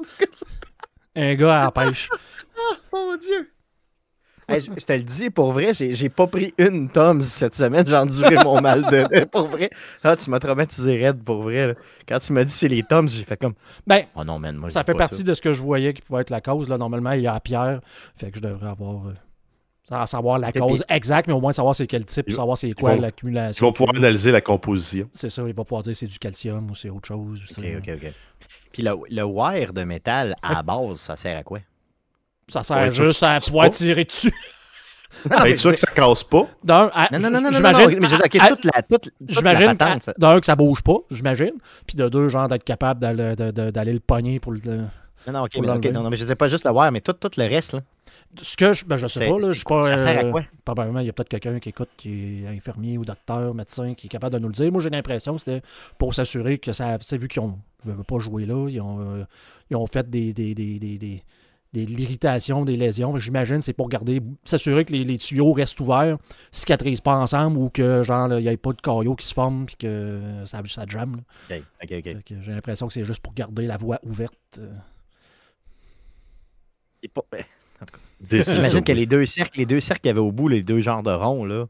Un 1.18 1.36
gars 1.36 1.62
à 1.62 1.63
la 1.66 1.72
pêche. 1.72 2.10
Oh 2.94 3.10
mon 3.12 3.18
dieu. 3.18 3.52
Hey, 4.48 4.62
je, 4.62 4.72
je 4.80 4.86
te 4.86 4.94
le 4.94 5.04
dis, 5.04 5.30
pour 5.30 5.52
vrai, 5.52 5.74
j'ai, 5.74 6.07
pas 6.07 6.25
pris 6.28 6.54
une 6.58 6.88
Tom's 6.88 7.25
cette 7.25 7.54
semaine, 7.54 7.86
j'ai 7.86 7.98
enduré 7.98 8.38
mon 8.46 8.62
mal 8.62 8.84
de, 8.84 9.25
Pour 9.25 9.50
vrai. 9.50 9.69
Ah, 10.06 10.16
tu 10.16 10.30
m'as 10.30 10.40
traumatisé 10.40 11.04
raide, 11.04 11.22
pour 11.22 11.42
vrai. 11.44 11.68
là. 11.68 11.74
Quand 12.08 12.19
tu 12.19 12.31
m'as 12.31 12.46
dit 12.46 12.54
c'est 12.54 12.69
les 12.69 12.81
Tom's, 12.84 13.12
j'ai 13.12 13.25
fait 13.25 13.36
comme. 13.36 13.56
Ben, 13.86 14.06
Oh 14.16 14.24
non, 14.24 14.40
man, 14.40 14.56
moi, 14.56 14.69
ça 14.69 14.86
fait 14.86 14.94
pas 14.94 15.00
partie 15.00 15.25
de 15.25 15.34
ce 15.34 15.42
que 15.42 15.51
je 15.51 15.62
voyais 15.62 15.94
qui 15.94 16.01
pouvait 16.01 16.22
être 16.22 16.30
la 16.30 16.40
cause. 16.40 16.69
Là. 16.69 16.78
Normalement, 16.78 17.12
il 17.12 17.24
y 17.24 17.28
a 17.28 17.34
la 17.34 17.42
pierre. 17.42 17.81
Fait 18.16 18.31
que 18.31 18.38
je 18.38 18.44
devrais 18.44 18.69
avoir. 18.69 19.08
euh, 19.08 19.13
à 19.92 20.06
savoir 20.08 20.40
la 20.40 20.52
cause 20.52 20.84
puis- 20.88 20.96
exacte, 20.96 21.28
mais 21.28 21.34
au 21.34 21.42
moins 21.42 21.54
savoir 21.54 21.76
c'est 21.76 21.86
quel 21.88 22.06
type, 22.06 22.26
Ils- 22.30 22.36
savoir 22.36 22.58
c'est 22.58 22.72
quoi 22.74 22.96
vont- 22.96 23.02
l'accumulation. 23.02 23.66
vas 23.68 23.72
pouvoir 23.72 23.96
analyser 23.96 24.32
la 24.32 24.42
composition. 24.42 25.08
C'est 25.14 25.30
ça, 25.30 25.44
il 25.46 25.54
va 25.54 25.64
pouvoir 25.64 25.84
dire 25.84 25.96
c'est 25.96 26.08
du 26.08 26.18
calcium 26.20 26.70
ou 26.72 26.76
c'est 26.76 26.90
autre 26.90 27.08
chose. 27.08 27.40
Ok, 27.52 27.58
c'est- 27.60 27.76
ok, 27.78 27.90
ok. 28.04 28.14
Puis 28.74 28.84
le, 28.84 28.94
le 29.10 29.24
wire 29.24 29.74
de 29.74 29.84
métal, 29.84 30.36
à 30.42 30.56
la 30.56 30.64
base, 30.64 30.98
ça 30.98 31.16
sert 31.16 31.38
à 31.38 31.44
quoi? 31.44 31.60
Ça 32.48 32.64
sert 32.64 32.78
Ouais, 32.78 32.92
ça- 32.92 33.04
juste 33.04 33.24
à 33.24 33.40
pouvoir 33.40 33.70
tirer 33.70 34.06
dessus. 34.06 34.34
Non, 35.32 35.38
Ben, 35.44 35.52
tu 35.54 35.58
sûr 35.60 35.72
que 35.72 35.80
ça 35.80 35.88
casse 35.96 36.24
pas? 36.26 36.44
D'un, 36.62 36.92
Non, 37.12 37.20
non, 37.20 37.20
non, 37.20 37.30
non, 37.30 37.30
non, 37.30 37.42
non, 37.44 37.52
j'imagine- 37.54 38.00
mais 38.02 38.10
je 38.10 38.16
veux 38.16 38.18
dire, 38.18 38.26
ok, 38.26 38.36
à- 38.36 38.48
toute 38.50 38.66
la, 38.66 38.82
toute, 38.82 39.02
toute 39.04 39.14
J'imagine 39.30 39.66
la 39.68 39.76
patente, 39.76 40.04
ça- 40.04 40.14
d'un 40.18 40.40
que 40.42 40.46
ça 40.46 40.58
bouge 40.58 40.82
pas, 40.82 40.98
j'imagine. 41.10 41.54
Puis 41.88 41.96
de 41.96 42.10
deux, 42.10 42.28
genre 42.28 42.50
d'être 42.50 42.66
capable 42.66 43.00
d'aller, 43.00 43.34
de- 43.36 43.52
de- 43.52 43.70
d'aller 43.72 43.94
le 43.94 44.02
pogner 44.02 44.42
pour 44.42 44.52
le. 44.52 44.60
Non, 44.60 45.32
non, 45.32 45.44
ok, 45.46 45.52
mais, 45.62 45.68
non, 45.92 46.04
non, 46.04 46.10
mais 46.10 46.18
je 46.18 46.26
sais 46.26 46.36
pas 46.36 46.50
juste 46.50 46.66
le 46.66 46.72
wire, 46.72 46.92
mais 46.92 47.00
tout, 47.00 47.14
tout 47.14 47.32
le 47.38 47.46
reste, 47.48 47.74
là. 47.74 47.80
Ce 48.41 48.57
que 48.57 48.73
je, 48.73 48.85
ben, 48.85 48.97
je 48.97 49.07
sais 49.07 49.27
pas, 49.27 49.38
là, 49.39 49.51
je 49.51 49.63
pas. 49.63 49.81
Ça 49.81 49.97
sert 49.97 50.19
à 50.19 50.23
euh, 50.25 50.31
quoi? 50.31 50.44
Probablement, 50.63 51.00
il 51.00 51.06
y 51.06 51.09
a 51.09 51.13
peut-être 51.13 51.29
quelqu'un 51.29 51.59
qui 51.59 51.69
écoute 51.69 51.89
qui 51.97 52.44
est 52.44 52.47
infirmier 52.47 52.97
ou 52.97 53.06
docteur, 53.06 53.53
médecin, 53.53 53.94
qui 53.94 54.07
est 54.07 54.09
capable 54.09 54.33
de 54.33 54.39
nous 54.39 54.47
le 54.50 54.53
dire. 54.53 54.71
Moi, 54.71 54.81
j'ai 54.81 54.89
l'impression 54.89 55.33
que 55.33 55.39
c'était 55.39 55.62
pour 55.97 56.13
s'assurer 56.13 56.57
que 56.57 56.73
ça. 56.73 56.97
Tu 57.00 57.06
sais, 57.06 57.17
vu 57.17 57.27
qu'ils 57.27 57.41
ont. 57.41 57.59
Je 57.85 57.91
veux 57.91 58.03
pas 58.03 58.19
jouer 58.19 58.45
là, 58.45 58.67
ils 58.69 58.81
ont, 58.81 59.00
euh, 59.00 59.23
ils 59.69 59.75
ont 59.75 59.88
fait 59.88 60.09
des. 60.09 60.33
des, 60.33 60.53
des, 60.56 60.79
des, 60.79 61.23
de 61.73 61.81
l'irritation, 61.81 62.63
des 62.63 62.77
lésions. 62.77 63.17
J'imagine 63.17 63.59
c'est 63.59 63.73
pour 63.73 63.89
garder, 63.89 64.21
s'assurer 64.45 64.85
que 64.85 64.94
les, 64.94 65.03
les 65.03 65.17
tuyaux 65.17 65.51
restent 65.51 65.77
ouverts, 65.81 66.17
cicatrisent 66.50 67.01
pas 67.01 67.15
ensemble 67.17 67.57
ou 67.57 67.69
que 67.69 68.01
genre 68.01 68.31
il 68.39 68.44
n'y 68.44 68.47
ait 68.47 68.56
pas 68.56 68.71
de 68.71 68.79
caillot 68.79 69.13
qui 69.15 69.27
se 69.27 69.33
forme 69.33 69.65
puis 69.65 69.75
que 69.75 70.44
ça, 70.45 70.62
ça 70.69 70.85
jamme. 70.88 71.17
là. 71.50 71.57
Ok, 71.83 71.91
ok, 71.91 71.91
ok. 71.97 72.03
Fait 72.15 72.23
que 72.23 72.41
J'ai 72.41 72.53
l'impression 72.53 72.88
que 72.88 72.94
c'est 72.94 73.03
juste 73.03 73.19
pour 73.19 73.33
garder 73.33 73.65
la 73.67 73.75
voie 73.75 74.00
ouverte. 74.03 74.38
euh. 74.59 74.71
Et 77.03 77.07
pas- 77.09 77.25
ben. 78.22 78.44
J'imagine 78.44 78.84
que 78.84 78.92
les 78.92 79.06
deux 79.06 79.26
cercles, 79.26 79.60
les 79.60 79.66
deux 79.66 79.80
cercles 79.82 80.02
qu'il 80.02 80.10
y 80.10 80.12
avait 80.12 80.20
au 80.20 80.32
bout, 80.32 80.48
les 80.48 80.62
deux 80.62 80.82
genres 80.82 81.04
de 81.04 81.12
ronds, 81.12 81.46
là, 81.46 81.68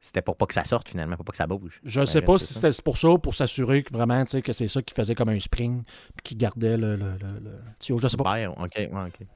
c'était 0.00 0.22
pour 0.22 0.36
pas 0.36 0.46
que 0.46 0.54
ça 0.54 0.64
sorte 0.64 0.88
finalement, 0.90 1.16
pour 1.16 1.24
pas 1.24 1.32
que 1.32 1.38
ça 1.38 1.46
bouge. 1.46 1.80
Je 1.84 2.04
sais 2.04 2.22
pas 2.22 2.38
si 2.38 2.54
c'était 2.54 2.70
pour 2.82 2.96
ça, 2.98 3.08
pour 3.18 3.34
s'assurer 3.34 3.82
que 3.82 3.92
vraiment, 3.92 4.24
tu 4.24 4.32
sais, 4.32 4.42
que 4.42 4.52
c'est 4.52 4.68
ça 4.68 4.82
qui 4.82 4.94
faisait 4.94 5.14
comme 5.14 5.28
un 5.28 5.38
spring, 5.38 5.82
puis 6.16 6.22
qui 6.24 6.36
gardait 6.36 6.76
le, 6.76 6.96
le, 6.96 7.10
le, 7.20 7.40
le 7.42 7.50
tuyau. 7.78 7.98
Je 8.02 8.08
sais 8.08 8.16
pas. 8.16 8.36
Super, 8.36 8.58
ok, 8.58 8.72
ouais, 8.76 8.88
ok. 9.08 9.26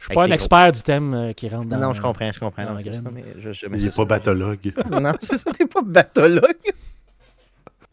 Je 0.00 0.06
suis 0.06 0.14
pas 0.14 0.24
un 0.24 0.30
expert 0.30 0.72
du 0.72 0.80
thème 0.80 1.12
euh, 1.12 1.32
qui 1.34 1.46
rentre 1.50 1.68
dans. 1.68 1.78
Non, 1.78 1.92
je 1.92 2.00
comprends, 2.00 2.32
je 2.32 2.40
comprends. 2.40 2.64
Non, 2.64 2.78
ça, 2.78 3.02
mais 3.12 3.22
je, 3.38 3.52
je, 3.52 3.66
mais 3.66 3.78
Il 3.78 3.86
est 3.86 3.90
c'est 3.90 3.96
pas 3.96 4.06
bathologue. 4.06 4.72
Non, 4.90 5.12
t'es 5.58 5.66
pas 5.66 5.82
bathologue. 5.82 6.72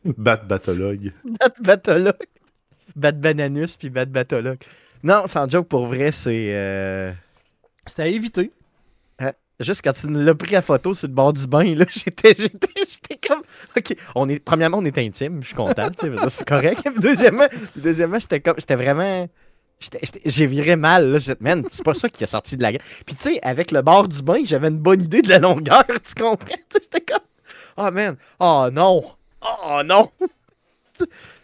Bat 0.05 0.37
bathologue. 0.37 1.11
Bat 1.25 1.53
bathologue. 1.59 2.27
Bat 2.95 3.11
bananus 3.11 3.75
puis 3.75 3.89
bat 3.89 4.05
bathologue. 4.05 4.59
Non, 5.03 5.27
sans 5.27 5.49
joke, 5.49 5.67
pour 5.67 5.87
vrai, 5.87 6.11
c'est. 6.11 6.49
euh, 6.53 7.11
C'était 7.85 8.03
à 8.03 8.07
éviter. 8.07 8.51
Juste 9.59 9.81
quand 9.83 9.91
tu 9.93 10.05
nous 10.07 10.19
l'as 10.23 10.35
pris 10.35 10.55
à 10.55 10.61
photo 10.61 10.93
sur 10.93 11.07
le 11.07 11.15
bord 11.15 11.33
du 11.33 11.47
bain, 11.47 11.73
là, 11.73 11.85
j'étais, 11.89 12.35
j'étais, 12.37 12.67
j'étais 12.77 13.27
comme. 13.27 13.41
Ok, 13.75 13.95
on 14.13 14.29
est, 14.29 14.37
premièrement, 14.37 14.77
on 14.77 14.85
est 14.85 14.95
intime, 14.99 15.41
je 15.41 15.47
suis 15.47 15.55
content, 15.55 15.89
c'est 16.29 16.47
correct. 16.47 16.87
Deuxièmement, 17.01 17.47
deuxièmement 17.75 18.19
j'étais 18.19 18.39
comme, 18.39 18.53
j'étais 18.59 18.75
vraiment. 18.75 19.27
J'ai 20.25 20.45
viré 20.45 20.75
mal, 20.75 21.09
là. 21.09 21.17
J'étais, 21.17 21.43
man, 21.43 21.63
c'est 21.71 21.83
pas 21.83 21.95
ça 21.95 22.07
qui 22.07 22.23
a 22.23 22.27
sorti 22.27 22.55
de 22.55 22.61
la 22.61 22.71
gueule. 22.73 22.83
Puis 23.07 23.15
tu 23.15 23.21
sais, 23.33 23.39
avec 23.41 23.71
le 23.71 23.81
bord 23.81 24.07
du 24.07 24.21
bain, 24.21 24.41
j'avais 24.45 24.67
une 24.67 24.77
bonne 24.77 25.01
idée 25.01 25.23
de 25.23 25.29
la 25.29 25.39
longueur, 25.39 25.85
tu 25.87 26.13
comprends? 26.23 26.55
J'étais 26.71 27.01
comme, 27.01 27.25
oh 27.77 27.89
man, 27.91 28.15
oh 28.39 28.67
non, 28.71 29.03
oh 29.41 29.81
non. 29.83 30.11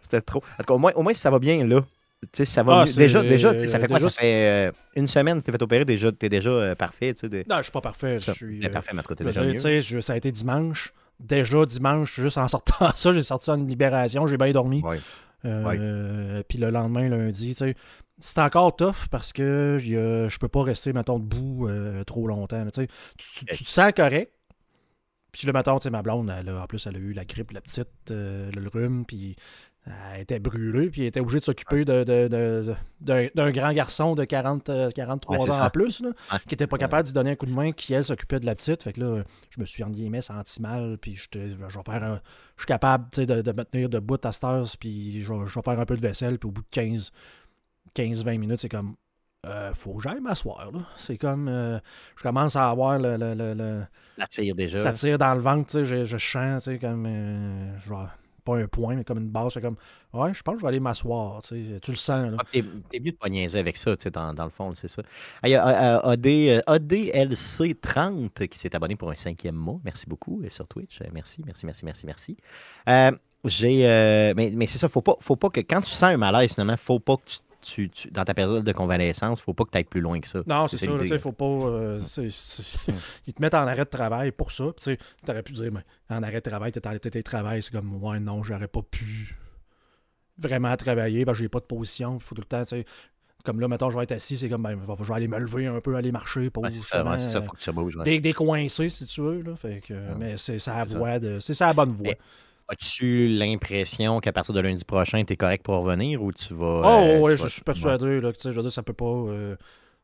C'était 0.04 0.22
trop. 0.22 0.44
En 0.54 0.58
tout 0.58 0.66
cas, 0.68 0.74
au 0.76 0.78
moins, 0.78 0.92
au 0.94 1.02
moins, 1.02 1.14
si 1.16 1.20
ça 1.22 1.32
va 1.32 1.40
bien, 1.40 1.66
là. 1.66 1.82
Sais, 2.32 2.46
ça 2.46 2.64
va 2.64 2.82
Ah, 2.82 2.86
mieux. 2.86 2.94
Déjà, 2.94 3.22
déjà, 3.24 3.58
ça 3.58 3.80
fait 3.80 3.88
quoi? 3.88 3.98
déjà, 3.98 4.10
Ça 4.10 4.22
fait 4.22 4.70
euh, 4.70 4.72
une 4.96 5.08
semaine 5.08 5.40
que 5.42 5.46
t'es 5.46 5.52
fait 5.52 5.62
opérer, 5.62 5.86
déjà, 5.86 6.12
t'es 6.12 6.30
déjà 6.30 6.50
euh, 6.50 6.76
parfait, 6.76 7.14
tu 7.14 7.22
sais. 7.22 7.30
de- 7.30 7.44
Non, 7.50 7.58
je 7.58 7.64
suis 7.64 7.72
pas 7.72 7.82
parfait. 7.82 8.20
Je 8.20 8.32
suis. 8.32 8.60
T'es 8.60 8.68
euh, 8.68 8.70
parfait, 8.70 8.92
mais 8.96 9.02
t'es 9.04 9.24
déjà 9.24 9.44
mieux. 9.44 9.80
je- 9.82 10.02
ça 10.02 10.14
a 10.14 10.18
été 10.18 10.32
dimanche. 10.32 10.94
Déjà 11.20 11.66
dimanche, 11.66 12.20
juste 12.20 12.38
en 12.38 12.48
sortant 12.48 12.90
ça, 12.96 13.14
j'ai 13.14 13.22
sorti 13.22 13.46
ça 13.46 13.54
en 13.54 13.64
libération, 13.64 14.28
j'ai 14.28 14.38
bien 14.38 14.52
dormi. 14.52 14.82
Euh, 15.46 16.42
Puis 16.48 16.58
le 16.58 16.70
lendemain, 16.70 17.10
lundi, 17.10 17.50
tu 17.50 17.54
sais, 17.54 17.76
c'est 18.20 18.40
encore 18.40 18.76
tough 18.76 19.08
parce 19.12 19.34
que 19.34 19.78
je 19.80 20.38
peux 20.40 20.48
pas 20.48 20.64
rester, 20.64 20.94
mettons, 20.94 21.20
debout 21.20 21.68
trop 22.06 22.28
longtemps. 22.28 22.66
Tu, 22.74 22.88
tu, 23.18 23.28
tu- 23.40 23.46
tu 23.46 23.64
te 23.64 23.70
sens 23.70 23.92
correct. 23.96 24.32
Puis 25.32 25.48
le 25.48 25.54
matin, 25.54 25.76
tu 25.78 25.84
sais, 25.84 25.90
ma 25.90 26.04
blonde, 26.04 26.32
elle 26.38 26.50
a- 26.50 26.62
en 26.64 26.68
plus, 26.68 26.86
elle 26.86 26.96
a 26.96 27.00
eu 27.00 27.12
la 27.12 27.26
grippe, 27.26 27.52
la 27.52 27.62
petite, 27.62 27.88
euh, 28.12 28.52
le 28.56 28.68
rhume, 28.70 29.04
puis 29.04 29.36
elle 29.86 30.22
était 30.22 30.40
brûlée, 30.40 30.90
puis 30.90 31.02
elle 31.02 31.08
était 31.08 31.20
obligée 31.20 31.40
de 31.40 31.44
s'occuper 31.44 31.84
de- 31.84 32.04
de- 32.06 32.28
de- 32.28 32.64
de- 32.68 32.76
d'un 33.02 33.28
d'un 33.36 33.52
grand 33.52 33.74
garçon 33.74 34.16
de 34.16 34.24
40, 34.24 34.70
euh, 34.70 34.90
43 34.92 35.36
Ouais, 35.38 35.44
c'est 35.46 35.52
ans 35.52 35.56
ça. 35.56 35.66
en 35.66 35.70
plus, 35.70 36.00
là, 36.02 36.10
Ouais, 36.32 36.40
qui 36.48 36.54
était 36.54 36.68
pas 36.68 36.78
capable 36.78 37.06
d'y 37.08 37.14
donner 37.14 37.32
un 37.32 37.36
coup 37.36 37.46
de 37.46 37.52
main, 37.52 37.72
qui, 37.72 37.94
elle, 37.94 38.06
s'occupait 38.06 38.40
de 38.40 38.46
la 38.46 38.56
petite. 38.56 38.82
Fait 38.84 38.94
que 38.94 39.02
là, 39.02 39.24
je 39.50 39.60
me 39.60 39.66
suis, 39.66 39.84
en 39.84 39.90
guillemets, 39.90 40.22
senti 40.22 40.62
mal, 40.62 40.98
puis 41.02 41.16
je 41.16 41.28
vais 41.38 41.68
faire 41.86 42.04
un- 42.04 42.22
je 42.56 42.62
suis 42.62 42.68
capable 42.68 43.10
de, 43.18 43.42
de 43.42 43.52
me 43.52 43.64
tenir 43.66 43.90
debout 43.90 44.18
à 44.24 44.32
cette 44.32 44.44
heure, 44.46 44.68
puis 44.80 45.22
je, 45.22 45.34
vais- 45.34 45.48
je 45.48 45.54
vais 45.56 45.62
faire 45.64 45.80
un 45.80 45.86
peu 45.86 45.98
de 45.98 46.02
vaisselle, 46.02 46.40
puis 46.40 46.48
au 46.48 46.52
bout 46.52 46.62
de 46.62 46.68
15 46.72 47.12
15-20 47.94 48.38
minutes, 48.40 48.60
c'est 48.62 48.70
comme 48.70 48.96
Euh, 49.46 49.74
faut 49.74 49.96
que 49.96 50.04
j'aille 50.04 50.22
m'asseoir. 50.22 50.72
C'est 50.96 51.18
comme. 51.18 51.50
euh, 51.50 51.78
je 52.16 52.24
commence 52.24 52.56
à 52.56 52.70
avoir 52.70 52.98
le. 52.98 53.18
le- 53.18 53.34
le- 53.34 53.54
le- 53.54 53.84
La 54.18 54.26
tire 54.26 54.56
déjà. 54.56 54.78
ça 54.78 54.94
tire 54.94 55.18
dans 55.18 55.34
le 55.34 55.42
ventre, 55.42 55.68
tu 55.70 55.80
sais. 55.80 55.84
Je, 55.84 56.06
je 56.06 56.18
sens, 56.18 56.64
tu 56.64 56.72
sais, 56.72 56.80
comme. 56.80 57.06
euh, 57.06 57.78
pas 58.44 58.58
un 58.58 58.68
point, 58.68 58.96
mais 58.96 59.04
comme 59.04 59.20
une 59.20 59.30
base. 59.30 59.54
C'est 59.54 59.62
comme. 59.62 59.78
Ouais, 60.14 60.34
je 60.34 60.42
pense 60.44 60.56
que 60.56 60.60
je 60.60 60.66
vais 60.66 60.70
aller 60.70 60.80
m'asseoir, 60.80 61.42
tu 61.42 61.56
le 61.56 61.96
sens. 61.96 62.36
Ah, 62.38 62.44
T'es 62.52 62.62
mieux 63.00 63.12
de 63.12 63.18
pas 63.18 63.30
niaiser 63.30 63.60
avec 63.60 63.78
ça, 63.78 63.96
tu 63.96 64.04
sais, 64.04 64.12
dans, 64.12 64.34
dans 64.34 64.44
le 64.44 64.50
fond, 64.50 64.74
c'est 64.74 64.88
ça. 64.88 65.02
Il 65.44 65.50
y 65.50 65.56
a 65.56 65.68
euh, 65.68 66.00
euh, 66.08 66.12
AD, 66.12 66.28
euh, 66.28 66.62
ADLC30 66.68 68.48
qui 68.48 68.60
s'est 68.60 68.76
abonné 68.76 68.96
pour 68.96 69.10
un 69.10 69.16
cinquième 69.16 69.56
mois. 69.56 69.80
Merci 69.84 70.06
beaucoup 70.08 70.42
sur 70.50 70.68
Twitch. 70.68 71.00
Merci, 71.12 71.42
merci, 71.46 71.66
merci, 71.66 71.86
merci, 71.86 72.06
merci. 72.06 72.38
J'ai, 73.46 74.34
mais 74.38 74.54
mais 74.56 74.68
c'est 74.68 74.78
ça, 74.78 74.88
faut 74.88 75.02
pas, 75.02 75.18
faut 75.20 75.36
pas 75.36 75.50
que 75.50 75.60
quand 75.60 75.82
tu 75.82 75.92
sens 75.92 76.04
un 76.04 76.18
malaise, 76.18 76.54
finalement, 76.54 76.78
faut 76.78 77.00
pas 77.00 77.18
que 77.18 77.24
tu, 77.26 77.38
tu- 77.64 77.90
tu- 77.90 78.12
dans 78.12 78.24
ta 78.24 78.34
période 78.34 78.64
de 78.64 78.72
convalescence, 78.72 79.42
faut 79.42 79.54
pas 79.54 79.64
que 79.66 79.72
tu 79.72 79.78
ailles 79.78 79.84
plus 79.84 80.02
loin 80.02 80.20
que 80.20 80.28
ça. 80.28 80.42
Non, 80.46 80.68
c'est 80.68 80.78
ça. 80.78 80.86
Tu 80.86 81.06
là. 81.08 81.18
faut 81.20 81.32
pas. 81.32 81.46
euh. 81.46 82.00
Ils 83.28 83.34
te 83.34 83.42
mettent 83.42 83.54
en 83.56 83.66
arrêt 83.68 83.86
de 83.86 83.90
travail 83.90 84.32
pour 84.32 84.52
ça. 84.52 84.66
Tu 84.78 84.84
sais, 84.84 84.98
t'aurais 85.26 85.44
pu 85.44 85.54
dire, 85.54 85.72
mais 85.72 85.82
en 86.16 86.22
arrêt 86.24 86.42
de 86.42 86.50
travail, 86.50 86.72
t'es 86.72 86.86
en 86.88 86.94
de 86.94 87.22
travail. 87.22 87.64
C'est 87.64 87.72
comme, 87.72 87.94
ouais, 88.04 88.20
non, 88.20 88.44
j'aurais 88.44 88.68
pas 88.68 88.82
pu 88.82 89.36
vraiment 90.38 90.76
travailler. 90.76 91.26
Ben, 91.26 91.34
j'ai 91.34 91.50
pas 91.50 91.60
de 91.60 91.66
position. 91.66 92.18
Il 92.18 92.24
faut 92.24 92.36
tout 92.36 92.42
le 92.42 92.48
temps, 92.48 92.64
tu 92.64 92.78
sais. 92.78 92.86
Comme 93.44 93.60
là, 93.60 93.68
mettons, 93.68 93.90
je 93.90 93.98
vais 93.98 94.04
être 94.04 94.14
assis, 94.14 94.38
c'est 94.38 94.48
comme, 94.48 94.64
ben, 94.64 94.80
je 95.00 95.04
vais 95.04 95.14
aller 95.14 95.28
me 95.28 95.38
lever 95.38 95.68
un 95.68 95.82
peu, 95.82 95.96
aller 95.96 96.14
marcher 96.14 96.50
pour 96.50 96.64
c'est 96.72 96.82
ça, 96.82 97.04
ouais, 97.04 97.20
ça, 97.20 97.42
faut 97.42 97.52
que 97.52 97.62
ça 97.62 97.74
bouge. 97.74 97.98
ouais. 97.98 98.04
dé- 98.06 98.22
décoincer, 98.22 98.88
si 98.88 99.06
tu 99.06 99.20
veux. 99.22 99.42
Là, 99.42 99.56
fait 99.58 99.82
que, 99.86 99.94
Ouais. 99.94 100.16
Mais 100.18 100.38
c'est 100.38 100.60
ça, 100.60 100.84
C'est 100.86 100.94
ça. 100.94 100.98
voie 100.98 101.20
de, 101.20 101.40
la 101.60 101.74
bonne 101.74 101.92
voie. 101.92 102.08
Mais- 102.08 102.18
As-tu 102.74 103.28
l'impression 103.28 104.20
qu'à 104.20 104.34
partir 104.34 104.54
de 104.54 104.60
lundi 104.60 104.84
prochain, 104.86 105.24
tu 105.24 105.34
es 105.34 105.38
correct 105.38 105.64
pour 105.64 105.76
revenir 105.76 106.22
ou 106.22 106.32
tu 106.32 106.54
vas. 106.54 106.82
Oh, 106.84 107.04
euh, 107.04 107.20
ouais, 107.20 107.38
je 107.38 107.48
suis 107.48 107.62
persuadé. 107.62 108.20
Là, 108.20 108.32
je 108.44 108.50
veux 108.50 108.62
dire, 108.62 108.72
ça 108.72 108.84
peut 108.84 108.94
pas. 108.94 109.06
euh, 109.06 109.56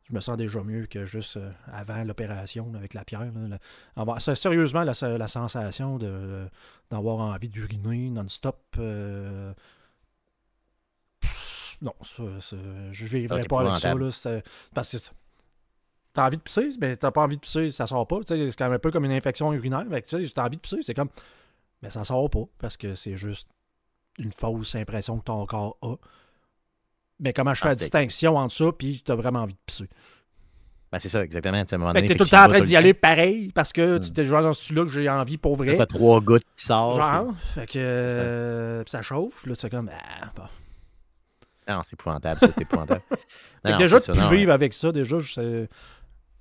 je 0.09 0.13
me 0.15 0.19
sens 0.19 0.37
déjà 0.37 0.61
mieux 0.63 0.85
que 0.87 1.05
juste 1.05 1.37
euh, 1.37 1.51
avant 1.71 2.03
l'opération 2.03 2.71
avec 2.75 2.93
la 2.93 3.03
pierre. 3.05 3.31
là, 3.47 4.15
c'est 4.19 4.35
sérieusement, 4.35 4.83
la, 4.83 4.93
la 5.17 5.27
sensation 5.27 5.97
de, 5.97 6.47
d'avoir 6.89 7.19
envie 7.19 7.49
d'uriner 7.49 8.09
non-stop. 8.09 8.59
euh, 8.79 9.53
non, 11.81 11.93
ça, 12.01 12.23
ça- 12.41 12.55
je 12.91 13.03
ne 13.05 13.09
vivrai 13.09 13.41
Ah, 13.41 13.47
pas 13.47 13.61
avec 13.61 13.77
ça. 13.77 13.93
Là, 14.31 14.41
parce 14.73 14.91
que 14.91 14.97
t'as 16.13 16.25
envie 16.27 16.37
de 16.37 16.41
pisser, 16.41 16.69
mais 16.81 16.95
t'as 16.95 17.11
pas 17.11 17.21
envie 17.21 17.37
de 17.37 17.41
pisser, 17.41 17.71
ça 17.71 17.87
sort 17.87 18.05
pas. 18.07 18.17
C'est 18.27 18.37
quand 18.57 18.65
même 18.65 18.73
un 18.73 18.79
peu 18.79 18.91
comme 18.91 19.05
une 19.05 19.11
infection 19.11 19.53
urinaire. 19.53 19.85
T'as 20.09 20.43
envie 20.45 20.57
de 20.57 20.61
pisser, 20.61 20.79
c'est 20.81 20.93
comme. 20.93 21.09
Mais 21.81 21.89
ça 21.89 22.03
sort 22.03 22.29
pas 22.29 22.43
parce 22.57 22.77
que 22.77 22.95
c'est 22.95 23.15
juste 23.17 23.49
une 24.17 24.31
fausse 24.33 24.75
impression 24.75 25.17
que 25.19 25.23
ton 25.23 25.45
corps 25.45 25.77
a. 25.81 25.95
Mais 27.19 27.33
comment 27.33 27.53
je 27.53 27.61
fais 27.61 27.67
Ah, 27.67 27.71
la 27.71 27.75
distinction 27.75 28.35
entre 28.37 28.53
ça 28.53 28.71
puis 28.77 29.01
t'as 29.03 29.15
vraiment 29.15 29.39
envie 29.43 29.53
de 29.53 29.59
pisser? 29.65 29.89
Ben, 30.91 30.97
c'est 30.99 31.09
ça, 31.09 31.23
exactement. 31.23 31.63
Tu 31.65 31.73
à 31.73 31.75
un 31.75 31.79
moment 31.79 31.91
Fait 31.93 32.01
que 32.01 32.07
donné, 32.07 32.07
t'es 32.07 32.15
tout 32.17 32.23
le 32.23 32.29
temps 32.29 32.43
en 32.43 32.47
tu 32.47 32.53
train 32.53 32.61
d'y 32.61 32.75
aller 32.75 32.93
pareil 32.95 33.51
parce 33.53 33.71
que 33.71 33.97
Mm. 33.97 33.99
tu 33.99 34.11
t'es 34.11 34.25
genre 34.25 34.41
dans 34.41 34.53
ce 34.53 34.73
là 34.73 34.83
que 34.83 34.89
j'ai 34.89 35.07
envie 35.09 35.37
pour 35.37 35.55
vrai. 35.55 35.77
T'as 35.77 35.85
trois 35.85 36.19
gouttes 36.19 36.43
qui 36.57 36.65
sortent. 36.65 36.97
Genre, 36.97 37.33
fait 37.53 37.67
que 37.67 37.77
euh, 37.79 38.83
ça 38.87 39.01
chauffe, 39.01 39.45
là, 39.45 39.53
c'est 39.55 39.69
comme. 39.69 39.89
Ah. 39.93 40.49
Non, 41.67 41.81
c'est 41.83 41.93
épouvantable, 41.93 42.39
ça, 42.39 42.47
c'est 42.51 42.61
épouvantable. 42.61 43.01
Fait 43.61 43.71
Non, 43.71 43.77
déjà, 43.77 43.99
de 43.99 44.35
vivre 44.35 44.51
avec 44.51 44.73
ça, 44.73 44.91
déjà, 44.91 45.17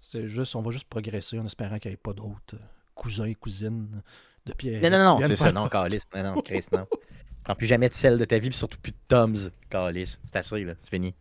c'est 0.00 0.26
juste, 0.28 0.56
on 0.56 0.62
va 0.62 0.70
juste 0.70 0.88
progresser 0.88 1.38
en 1.38 1.44
espérant 1.44 1.78
qu'il 1.78 1.90
n'y 1.90 1.94
ait 1.94 1.98
pas 1.98 2.14
d'autres 2.14 2.56
cousins 2.94 3.24
et 3.26 3.34
cousines 3.34 4.02
de 4.48 4.52
Pierre. 4.54 4.82
Non, 4.82 4.90
non, 4.90 5.20
non, 5.20 5.26
c'est 5.26 5.36
ça, 5.36 5.52
non, 5.52 5.68
Calis. 5.68 6.00
Non, 6.14 6.34
non, 6.34 6.40
Chris, 6.42 6.66
non. 6.72 6.86
Prends 7.44 7.54
plus 7.54 7.66
jamais 7.66 7.88
de 7.88 7.94
sel 7.94 8.18
de 8.18 8.24
ta 8.24 8.38
vie, 8.38 8.48
puis 8.48 8.58
surtout 8.58 8.78
plus 8.78 8.92
de 8.92 8.96
Toms, 9.08 9.50
Calis. 9.70 10.18
C'est 10.26 10.36
assez, 10.36 10.64
là, 10.64 10.74
c'est 10.78 10.90
fini. 10.90 11.14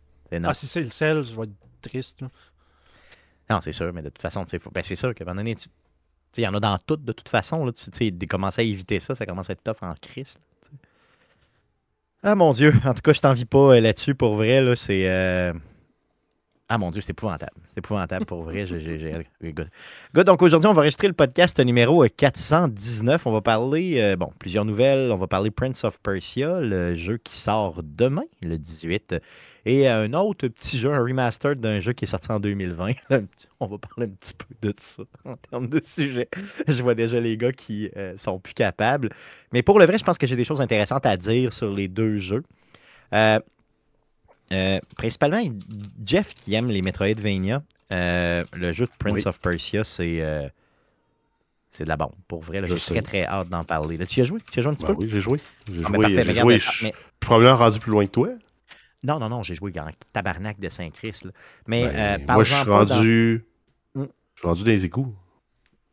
Ah, 0.44 0.52
si 0.54 0.66
c'est 0.66 0.82
le 0.82 0.90
sel, 0.90 1.24
je 1.24 1.34
vais 1.36 1.44
être 1.44 1.52
triste. 1.80 2.20
là. 2.20 2.28
Non, 3.50 3.60
c'est 3.62 3.72
sûr, 3.72 3.92
mais 3.94 4.02
de 4.02 4.08
toute 4.10 4.20
façon, 4.20 4.44
tu 4.44 4.50
sais, 4.50 4.58
faut- 4.58 4.70
ben, 4.70 4.82
c'est 4.82 4.96
sûr 4.96 5.14
qu'à 5.14 5.24
un 5.24 5.26
moment 5.26 5.36
donné, 5.40 5.54
tu 5.54 5.68
il 6.36 6.42
y 6.44 6.46
en 6.46 6.52
a 6.54 6.60
dans 6.60 6.76
toutes, 6.78 7.02
de 7.04 7.12
toute 7.12 7.28
façon. 7.30 7.64
Là, 7.64 7.72
tu 7.72 7.90
tu 7.90 8.10
sais, 8.20 8.26
commencer 8.26 8.60
à 8.60 8.64
éviter 8.64 9.00
ça, 9.00 9.14
ça 9.14 9.24
commence 9.24 9.48
à 9.48 9.54
être 9.54 9.62
tough 9.64 9.78
en 9.82 9.94
crise. 9.94 10.34
là, 10.34 10.40
tu 10.62 10.68
sais. 10.70 10.76
Ah 12.22 12.34
mon 12.34 12.52
Dieu, 12.52 12.72
en 12.84 12.92
tout 12.94 13.00
cas, 13.00 13.12
je 13.14 13.20
t'envie 13.20 13.46
pas 13.46 13.76
euh, 13.76 13.80
là-dessus 13.80 14.14
pour 14.14 14.34
vrai. 14.34 14.60
Là, 14.60 14.76
c'est. 14.76 15.08
euh, 15.08 15.52
Ah 16.70 16.76
mon 16.76 16.90
Dieu, 16.90 17.00
c'est 17.00 17.10
épouvantable. 17.12 17.52
C'est 17.66 17.78
épouvantable 17.78 18.26
pour 18.26 18.42
vrai. 18.42 18.66
J'ai, 18.66 19.14
good. 19.42 19.68
Donc 20.26 20.42
aujourd'hui, 20.42 20.68
on 20.68 20.74
va 20.74 20.80
enregistrer 20.80 21.08
le 21.08 21.14
podcast 21.14 21.58
numéro 21.60 22.04
euh, 22.04 22.08
419. 22.14 23.26
On 23.26 23.32
va 23.32 23.40
parler, 23.40 23.98
euh, 24.00 24.16
bon, 24.16 24.30
plusieurs 24.38 24.66
nouvelles. 24.66 25.10
On 25.10 25.16
va 25.16 25.26
parler 25.26 25.50
Prince 25.50 25.82
of 25.84 25.98
Persia, 26.00 26.60
le 26.60 26.94
jeu 26.94 27.16
qui 27.16 27.38
sort 27.38 27.80
demain, 27.82 28.24
le 28.42 28.58
18. 28.58 29.14
Et 29.64 29.88
euh, 29.88 30.04
un 30.04 30.12
autre 30.12 30.46
petit 30.48 30.78
jeu, 30.78 30.92
un 30.92 31.02
remaster 31.02 31.56
d'un 31.56 31.80
jeu 31.80 31.94
qui 31.94 32.04
est 32.04 32.08
sorti 32.08 32.30
en 32.30 32.38
2020. 32.38 32.92
Un 33.10 33.20
petit- 33.22 33.48
on 33.60 33.66
va 33.66 33.78
parler 33.78 34.06
un 34.06 34.14
petit 34.14 34.34
peu 34.34 34.68
de 34.68 34.74
ça 34.78 35.02
en 35.24 35.36
termes 35.36 35.68
de 35.68 35.80
sujet. 35.82 36.28
Je 36.68 36.82
vois 36.82 36.94
déjà 36.94 37.18
les 37.18 37.36
gars 37.38 37.50
qui 37.52 37.90
euh, 37.96 38.14
sont 38.18 38.38
plus 38.38 38.54
capables. 38.54 39.08
Mais 39.52 39.62
pour 39.62 39.78
le 39.78 39.86
vrai, 39.86 39.96
je 39.98 40.04
pense 40.04 40.18
que 40.18 40.26
j'ai 40.26 40.36
des 40.36 40.44
choses 40.44 40.60
intéressantes 40.60 41.06
à 41.06 41.16
dire 41.16 41.52
sur 41.52 41.72
les 41.74 41.88
deux 41.88 42.18
jeux. 42.18 42.42
Euh, 43.14 43.40
euh, 44.52 44.78
principalement, 44.96 45.42
Jeff 46.04 46.34
qui 46.34 46.54
aime 46.54 46.68
les 46.68 46.82
Metroidvania, 46.82 47.62
euh, 47.92 48.42
le 48.52 48.72
jeu 48.72 48.86
de 48.86 48.90
Prince 48.98 49.14
Oui. 49.16 49.22
of 49.26 49.38
Persia, 49.40 49.84
c'est 49.84 50.20
euh, 50.20 50.48
c'est 51.70 51.84
de 51.84 51.88
la 51.88 51.96
bombe. 51.96 52.12
Pour 52.26 52.40
vrai, 52.42 52.60
j'ai 52.66 52.74
très 52.76 53.02
très 53.02 53.24
hâte 53.24 53.48
d'en 53.48 53.64
parler. 53.64 53.96
Là, 53.96 54.06
tu 54.06 54.20
y 54.20 54.22
as 54.22 54.26
joué? 54.26 54.40
Tu 54.50 54.56
y 54.56 54.60
as 54.60 54.62
joué 54.62 54.72
un 54.72 54.74
petit 54.74 54.84
Ben 54.86 54.94
peu? 54.94 55.02
oui, 55.02 55.08
j'ai 55.10 55.20
joué. 55.20 55.38
J'ai 55.70 55.82
Ah, 55.84 55.88
mais 55.90 55.96
joué, 55.96 56.14
parfait, 56.24 56.58
je 56.58 56.70
suis 56.70 56.92
probablement 57.20 57.56
rendu 57.56 57.78
plus 57.78 57.92
loin 57.92 58.04
que 58.06 58.10
toi. 58.10 58.28
Non, 59.04 59.18
non, 59.20 59.28
non, 59.28 59.42
j'ai 59.44 59.54
joué 59.54 59.72
en 59.78 59.86
tabarnak 60.12 60.58
de 60.58 60.68
Saint-Christ. 60.68 61.28
Mais 61.66 61.86
Ben, 61.86 62.20
euh, 62.20 62.34
moi, 62.34 62.42
je 62.42 62.54
suis 62.54 62.64
dans- 62.66 62.78
rendu. 62.78 63.44
Hmm. 63.94 64.04
Je 64.34 64.40
suis 64.40 64.48
rendu 64.48 64.60
dans 64.64 64.70
les 64.70 64.84
égouts. 64.86 65.14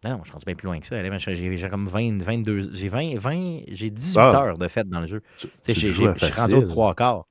Non, 0.03 0.12
non, 0.12 0.17
je 0.19 0.24
suis 0.25 0.33
rendu 0.33 0.45
bien 0.45 0.55
plus 0.55 0.65
loin 0.65 0.79
que 0.79 0.85
ça. 0.88 0.97
Allez, 0.97 1.57
J'ai 1.57 1.69
comme 1.69 1.88
20, 1.88 2.21
22, 2.21 2.71
j'ai 2.74 2.89
20, 2.89 3.17
20, 3.17 3.59
j'ai 3.71 3.89
18 3.91 4.17
Ah. 4.19 4.43
heures 4.45 4.57
de 4.57 4.67
fête 4.67 4.89
dans 4.89 5.01
le 5.01 5.07
jeu. 5.07 5.21
Tu, 5.38 5.47
sais, 5.62 5.74
j'ai- 5.74 5.91
rendu 6.31 6.53
aux 6.55 6.67
trois 6.67 6.95
quarts. 6.95 7.27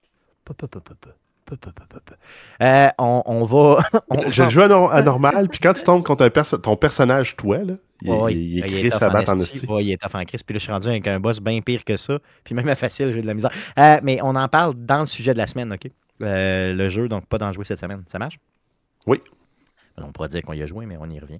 Euh, 2.62 2.88
on, 2.98 3.22
on 3.26 3.44
va. 3.44 3.82
on 4.10 4.30
Je 4.30 4.48
joue 4.48 4.62
à, 4.62 4.68
nor- 4.68 4.92
à 4.92 5.02
normal, 5.02 5.48
puis 5.48 5.58
quand 5.58 5.74
tu 5.74 5.82
tombes 5.84 6.02
contre 6.02 6.24
un 6.24 6.30
perso- 6.30 6.56
ton 6.58 6.76
personnage, 6.76 7.36
toi, 7.36 7.58
là, 7.58 7.74
il, 8.02 8.10
il, 8.30 8.36
il 8.38 8.52
il 8.58 8.58
écrit 8.60 8.86
est 8.86 8.90
sa 8.90 9.06
tough 9.06 9.12
batte 9.12 9.28
en 9.28 9.38
esti. 9.38 9.66
il 9.80 9.90
est 9.92 10.00
tough 10.00 10.14
en 10.14 10.24
crise. 10.24 10.42
Puis 10.42 10.54
là, 10.54 10.58
je 10.58 10.62
suis 10.64 10.72
rendu 10.72 10.88
avec 10.88 11.06
un 11.06 11.20
boss 11.20 11.40
bien 11.40 11.60
pire 11.60 11.84
que 11.84 11.96
ça. 11.96 12.18
Puis 12.44 12.54
même 12.54 12.68
à 12.68 12.74
facile, 12.74 13.12
j'ai 13.12 13.20
de 13.22 13.26
la 13.26 13.34
misère. 13.34 13.50
Euh, 13.78 13.98
mais 14.02 14.18
on 14.22 14.34
en 14.36 14.48
parle 14.48 14.74
dans 14.74 15.00
le 15.00 15.06
sujet 15.06 15.32
de 15.34 15.38
la 15.38 15.46
semaine, 15.46 15.72
OK? 15.72 15.90
Euh, 16.22 16.72
le 16.72 16.88
jeu, 16.90 17.08
donc 17.08 17.26
pas 17.26 17.38
d'en 17.38 17.52
jouer 17.52 17.64
cette 17.64 17.80
semaine. 17.80 18.02
Ça 18.06 18.18
marche? 18.18 18.38
Oui. 19.06 19.20
On 19.96 20.10
pourra 20.10 20.28
dire 20.28 20.42
qu'on 20.42 20.52
y 20.52 20.62
a 20.62 20.66
joué, 20.66 20.86
mais 20.86 20.96
on 20.98 21.08
y 21.08 21.20
revient. 21.20 21.38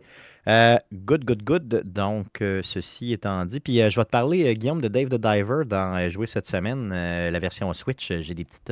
Euh, 0.49 0.76
good, 0.92 1.25
good, 1.25 1.42
good. 1.42 1.82
Donc, 1.84 2.40
euh, 2.40 2.61
ceci 2.62 3.12
étant 3.12 3.44
dit. 3.44 3.61
Puis 3.61 3.80
euh, 3.80 3.90
je 3.90 3.99
vais 3.99 4.04
te 4.04 4.11
parler, 4.11 4.54
Guillaume, 4.54 4.80
de 4.80 4.88
Dave 4.88 5.08
the 5.08 5.20
Diver 5.20 5.64
dans 5.66 6.08
jouer 6.08 6.26
cette 6.26 6.46
semaine, 6.46 6.90
la 6.90 7.38
version 7.40 7.73
Switch. 7.75 8.12
J'ai 8.20 8.34
des 8.34 8.44
petites, 8.44 8.70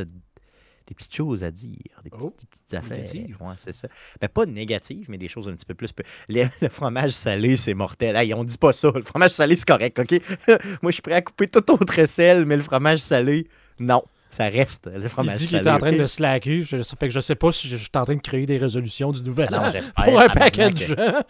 des 0.86 0.94
petites 0.94 1.14
choses 1.14 1.42
à 1.42 1.50
dire, 1.50 1.78
des 2.04 2.10
petites, 2.10 2.24
Oh, 2.24 2.34
des 2.38 2.46
petites 2.46 2.74
affaires. 2.74 2.96
négatives. 2.96 3.36
Ouais, 3.40 3.54
c'est 3.56 3.72
ça. 3.74 3.88
Ben, 4.20 4.28
pas 4.28 4.46
négatives, 4.46 5.06
mais 5.08 5.18
des 5.18 5.28
choses 5.28 5.48
un 5.48 5.54
petit 5.54 5.64
peu 5.64 5.74
plus. 5.74 5.90
Le, 6.28 6.44
le 6.60 6.68
fromage 6.68 7.12
salé, 7.12 7.56
c'est 7.56 7.74
mortel. 7.74 8.14
Hey, 8.16 8.34
on 8.34 8.44
dit 8.44 8.58
pas 8.58 8.72
ça. 8.72 8.92
Le 8.94 9.02
fromage 9.02 9.32
salé, 9.32 9.56
c'est 9.56 9.66
correct, 9.66 9.98
OK? 9.98 10.20
Moi, 10.82 10.90
je 10.90 10.92
suis 10.92 11.02
prêt 11.02 11.14
à 11.14 11.22
couper 11.22 11.48
tout 11.48 11.68
autre 11.72 12.06
sel, 12.06 12.46
mais 12.46 12.56
le 12.56 12.62
fromage 12.62 13.00
salé, 13.00 13.48
non. 13.80 14.02
Ça 14.32 14.48
reste 14.48 14.86
le 14.86 15.02
Il 15.02 15.08
fromage 15.10 15.36
dit 15.36 15.46
qu'il 15.46 15.58
était 15.58 15.68
en 15.68 15.76
train 15.76 15.92
de 15.92 16.06
slacker. 16.06 16.62
Je, 16.62 16.82
ça 16.82 16.96
fait 16.98 17.08
que 17.08 17.12
je 17.12 17.20
sais 17.20 17.34
pas 17.34 17.52
si 17.52 17.68
je, 17.68 17.76
je 17.76 17.82
suis 17.82 17.90
en 17.94 18.04
train 18.04 18.14
de 18.14 18.22
créer 18.22 18.46
des 18.46 18.56
résolutions 18.56 19.12
du 19.12 19.22
nouvel 19.22 19.50
Ah 19.52 19.68
an 19.68 20.04
pour 20.04 20.20
un 20.20 20.28
paquet 20.30 20.70
de 20.70 20.78
gens. 20.78 21.22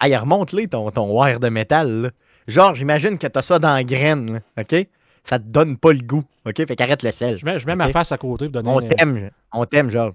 Hey, 0.00 0.16
remonte-les 0.16 0.68
ton, 0.68 0.90
ton 0.90 1.20
wire 1.20 1.38
de 1.38 1.50
métal. 1.50 2.00
là. 2.00 2.10
Genre, 2.48 2.74
j'imagine 2.74 3.18
que 3.18 3.26
t'as 3.26 3.42
ça 3.42 3.58
dans 3.58 3.74
la 3.74 3.84
graine, 3.84 4.42
là, 4.56 4.62
OK? 4.62 4.86
Ça 5.22 5.38
te 5.38 5.44
donne 5.44 5.76
pas 5.76 5.92
le 5.92 6.00
goût, 6.00 6.24
OK? 6.46 6.56
Fait 6.56 6.76
qu'arrête 6.76 7.02
le 7.02 7.12
sel. 7.12 7.36
Je 7.36 7.44
mets, 7.44 7.58
je 7.58 7.66
mets 7.66 7.76
ma 7.76 7.88
face 7.88 8.10
à 8.10 8.16
côté 8.16 8.46
pour 8.46 8.62
donner. 8.62 8.70
On 8.70 8.80
t'aime, 8.80 9.30
on 9.52 9.66
t'aime, 9.66 9.90
genre. 9.90 10.12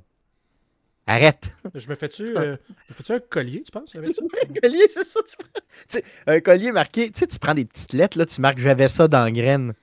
Arrête. 1.05 1.43
Je 1.75 1.87
me 1.89 1.93
fais-tu 1.93 2.23
euh, 2.37 2.57
fais-tu 2.91 3.11
un 3.11 3.19
collier, 3.19 3.61
tu 3.61 3.71
penses, 3.71 3.95
avec 3.95 4.15
ça? 4.15 4.21
un 4.49 4.59
collier, 4.61 4.87
c'est 4.89 5.05
ça, 5.05 5.19
tu 5.29 5.37
prends. 5.37 5.47
Tu 5.87 5.99
sais, 5.99 6.03
un 6.25 6.39
collier 6.39 6.71
marqué, 6.71 7.11
tu 7.11 7.19
sais, 7.19 7.27
tu 7.27 7.37
prends 7.37 7.53
des 7.53 7.65
petites 7.65 7.93
lettres, 7.93 8.17
là, 8.17 8.25
tu 8.25 8.41
marques 8.41 8.57
j'avais 8.59 8.87
ça 8.87 9.07
dans 9.07 9.23
la 9.25 9.31
graine. 9.31 9.73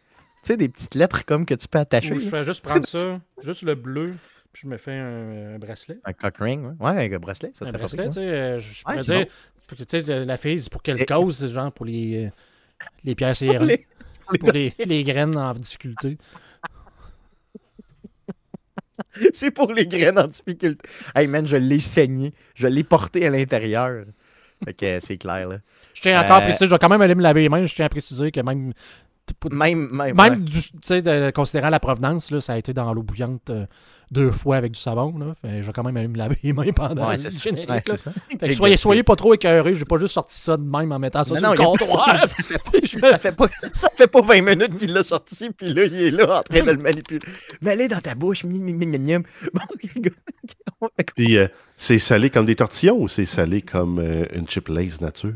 Tu 0.46 0.52
sais, 0.52 0.56
des 0.56 0.68
petites 0.68 0.94
lettres 0.94 1.24
comme 1.24 1.44
que 1.44 1.54
tu 1.54 1.66
peux 1.66 1.78
attacher. 1.80 2.16
Je 2.16 2.24
là. 2.24 2.30
fais 2.30 2.44
juste 2.44 2.62
prendre 2.64 2.86
ça, 2.86 3.20
juste 3.42 3.62
le 3.62 3.74
bleu, 3.74 4.14
puis 4.52 4.62
je 4.62 4.68
me 4.68 4.76
fais 4.76 4.92
un, 4.92 5.54
un 5.56 5.58
bracelet. 5.58 5.98
Un 6.04 6.12
cock 6.12 6.36
ring, 6.38 6.64
ouais. 6.64 6.86
Ouais, 6.92 7.12
un 7.12 7.18
bracelet, 7.18 7.50
ça 7.52 7.66
un 7.66 7.72
bracelet, 7.72 8.06
tu 8.06 8.12
sais. 8.12 8.20
euh, 8.20 8.58
Je, 8.60 8.74
je 8.74 8.82
pourrais 8.84 9.02
c'est 9.02 9.16
dire, 9.16 9.26
tu 9.76 9.84
sais, 10.06 10.24
la 10.24 10.36
fille, 10.36 10.62
c'est 10.62 10.70
pour 10.70 10.84
quelle 10.84 11.04
cause, 11.04 11.52
genre 11.52 11.72
pour 11.72 11.84
les, 11.84 12.26
euh, 12.26 12.30
les 13.02 13.16
ouais. 13.20 13.48
Pour 13.48 13.64
les- 13.64 14.38
pour 14.38 14.52
les 14.52 14.72
les, 14.84 15.02
graines 15.04 15.36
en 15.36 15.52
difficulté. 15.54 16.16
C'est 19.32 19.50
pour 19.50 19.72
les 19.72 19.86
graines 19.86 20.18
en 20.18 20.26
difficulté. 20.26 20.76
Hey 21.14 21.26
man, 21.26 21.46
je 21.46 21.56
l'ai 21.56 21.80
saigné. 21.80 22.32
Je 22.54 22.66
l'ai 22.66 22.84
porté 22.84 23.26
à 23.26 23.30
l'intérieur. 23.30 24.04
Fait 24.64 24.74
que 24.74 24.86
euh, 24.86 25.00
c'est 25.00 25.16
clair, 25.16 25.48
là. 25.48 25.58
Je 25.94 26.02
tiens 26.02 26.20
encore 26.20 26.36
à 26.36 26.40
Euh, 26.40 26.44
préciser, 26.44 26.66
je 26.66 26.70
vais 26.70 26.78
quand 26.78 26.88
même 26.88 27.00
aller 27.02 27.14
me 27.14 27.22
laver 27.22 27.42
les 27.42 27.48
mains, 27.48 27.64
je 27.66 27.74
tiens 27.74 27.86
à 27.86 27.88
préciser 27.88 28.30
que 28.30 28.40
même 28.40 28.72
Même, 29.50 29.88
même, 29.90 30.14
Même, 30.16 30.32
ouais. 30.32 30.36
du, 30.38 30.60
tu 30.62 30.70
sais, 30.82 31.02
de- 31.02 31.30
considérant 31.30 31.70
la 31.70 31.80
provenance, 31.80 32.30
là, 32.30 32.40
ça 32.40 32.52
a 32.52 32.58
été 32.58 32.72
dans 32.72 32.92
l'eau 32.94 33.02
bouillante 33.02 33.50
euh, 33.50 33.66
deux 34.12 34.30
fois 34.30 34.56
avec 34.56 34.70
du 34.72 34.80
savon. 34.80 35.18
Là. 35.18 35.34
Fait, 35.42 35.62
je 35.62 35.66
vais 35.66 35.72
quand 35.72 35.82
même 35.82 35.96
aller 35.96 36.06
me 36.06 36.16
laver 36.16 36.38
les 36.44 36.52
mains 36.52 36.70
pendant 36.72 37.08
Ouais, 37.08 37.16
le 37.16 37.28
générique. 37.30 37.68
Ouais, 37.68 37.76
là. 37.76 37.82
c'est 37.84 37.96
ça. 37.96 38.12
Fait 38.12 38.36
que 38.48 38.54
soyez, 38.54 38.76
soyez 38.76 39.02
pas 39.02 39.16
trop 39.16 39.34
écœurés. 39.34 39.74
J'ai 39.74 39.84
pas 39.84 39.98
juste 39.98 40.14
sorti 40.14 40.38
ça 40.38 40.56
de 40.56 40.62
même 40.62 40.92
en 40.92 40.98
mettant 41.00 41.24
ça 41.24 41.34
Non, 41.34 41.40
sur 41.40 41.46
non, 41.48 41.52
le 41.54 41.58
comptoir. 41.58 42.28
ça 42.28 42.36
fait 42.42 42.58
pas- 42.58 42.70
Puis 42.72 42.86
je 42.88 42.96
me- 42.98 43.10
Ça 43.10 43.18
fait, 43.18 43.32
pas, 43.32 43.48
ça 43.74 43.88
fait 43.96 44.06
pas 44.06 44.20
20 44.22 44.42
minutes 44.42 44.76
qu'il 44.76 44.92
l'a 44.92 45.02
sorti, 45.02 45.50
puis 45.50 45.74
là, 45.74 45.84
il 45.86 45.94
est 45.94 46.10
là 46.12 46.38
en 46.38 46.42
train 46.42 46.62
de 46.62 46.70
le 46.70 46.78
manipuler. 46.78 47.18
Mais 47.62 47.72
allez 47.72 47.88
dans 47.88 48.00
ta 48.00 48.14
bouche. 48.14 48.44
Bon. 48.44 48.50
Puis 51.16 51.36
euh, 51.36 51.48
c'est 51.76 51.98
salé 51.98 52.30
comme 52.30 52.46
des 52.46 52.54
tortillons 52.56 53.00
ou 53.00 53.08
c'est 53.08 53.24
salé 53.24 53.62
comme 53.62 53.98
euh, 53.98 54.24
une 54.34 54.48
chip 54.48 54.68
lace 54.68 55.00
nature? 55.00 55.32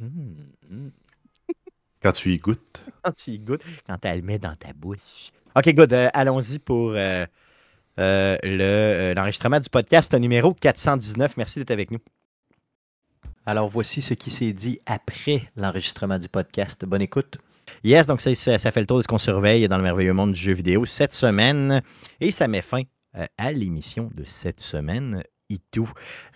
Hum, 0.00 0.34
hum. 0.70 0.90
Quand 2.02 2.12
tu 2.12 2.32
y 2.32 2.38
goûtes. 2.38 2.82
Quand 3.06 3.12
tu 3.12 3.30
y 3.30 3.38
goûtes, 3.38 3.62
quand 3.86 3.96
tu 3.98 4.08
le 4.08 4.20
mets 4.22 4.40
dans 4.40 4.56
ta 4.56 4.72
bouche. 4.72 5.30
OK, 5.54 5.72
good. 5.74 5.92
Euh, 5.92 6.08
Allons-y 6.12 6.58
pour 6.58 6.90
euh, 6.90 7.24
euh, 8.00 8.36
le, 8.42 9.12
l'enregistrement 9.14 9.60
du 9.60 9.68
podcast 9.70 10.12
numéro 10.14 10.52
419. 10.54 11.36
Merci 11.36 11.60
d'être 11.60 11.70
avec 11.70 11.92
nous. 11.92 12.00
Alors, 13.46 13.68
voici 13.68 14.02
ce 14.02 14.14
qui 14.14 14.32
s'est 14.32 14.52
dit 14.52 14.80
après 14.86 15.48
l'enregistrement 15.54 16.18
du 16.18 16.28
podcast. 16.28 16.84
Bonne 16.84 17.02
écoute. 17.02 17.38
Yes, 17.84 18.08
donc 18.08 18.20
ça, 18.20 18.34
ça- 18.34 18.58
ça 18.58 18.72
fait 18.72 18.80
le 18.80 18.86
tour 18.86 18.96
de 18.96 19.02
ce 19.02 19.08
qu'on 19.08 19.20
surveille 19.20 19.68
dans 19.68 19.76
le 19.76 19.84
merveilleux 19.84 20.12
monde 20.12 20.32
du 20.32 20.40
jeu 20.40 20.52
vidéo 20.52 20.84
cette 20.84 21.12
semaine. 21.12 21.82
Et 22.20 22.32
ça 22.32 22.48
met 22.48 22.60
fin 22.62 22.82
à 23.38 23.52
l'émission 23.52 24.10
de 24.16 24.24
cette 24.24 24.60
semaine. 24.60 25.22
Et 25.48 25.58
tout. 25.70 25.88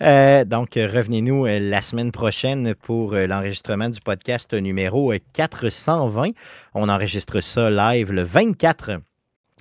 Euh, 0.03 0.45
donc, 0.45 0.75
revenez-nous 0.77 1.45
euh, 1.45 1.59
la 1.59 1.83
semaine 1.83 2.13
prochaine 2.13 2.77
pour 2.77 3.15
euh, 3.15 3.27
l'enregistrement 3.27 3.89
du 3.89 4.01
podcast 4.01 4.55
numéro 4.55 5.13
euh, 5.13 5.19
420. 5.33 6.31
On 6.75 6.89
enregistre 6.89 7.41
ça 7.41 7.71
live 7.71 8.13
le 8.13 8.23
24 8.23 8.91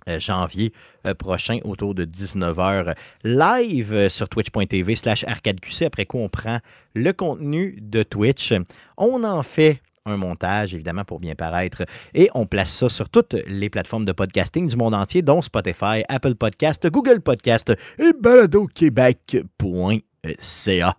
euh, 0.07 0.19
janvier 0.19 0.71
prochain 1.17 1.57
autour 1.63 1.95
de 1.95 2.05
19h 2.05 2.93
live 3.23 4.07
sur 4.09 4.29
twitch.tv 4.29 4.93
slash 4.93 5.23
arcadeqc. 5.23 5.81
Après 5.81 6.05
quoi, 6.05 6.21
on 6.21 6.29
prend 6.29 6.59
le 6.93 7.11
contenu 7.11 7.79
de 7.81 8.03
Twitch. 8.03 8.53
On 8.97 9.23
en 9.23 9.41
fait 9.41 9.81
un 10.09 10.17
montage, 10.17 10.73
évidemment, 10.73 11.03
pour 11.03 11.19
bien 11.19 11.35
paraître. 11.35 11.85
Et 12.13 12.29
on 12.33 12.45
place 12.45 12.71
ça 12.71 12.89
sur 12.89 13.09
toutes 13.09 13.35
les 13.47 13.69
plateformes 13.69 14.05
de 14.05 14.11
podcasting 14.11 14.67
du 14.67 14.75
monde 14.75 14.93
entier, 14.93 15.21
dont 15.21 15.41
Spotify, 15.41 16.03
Apple 16.09 16.35
Podcast, 16.35 16.87
Google 16.87 17.21
Podcast 17.21 17.73
et 17.97 18.11
baladoquebec.ca. 18.19 20.95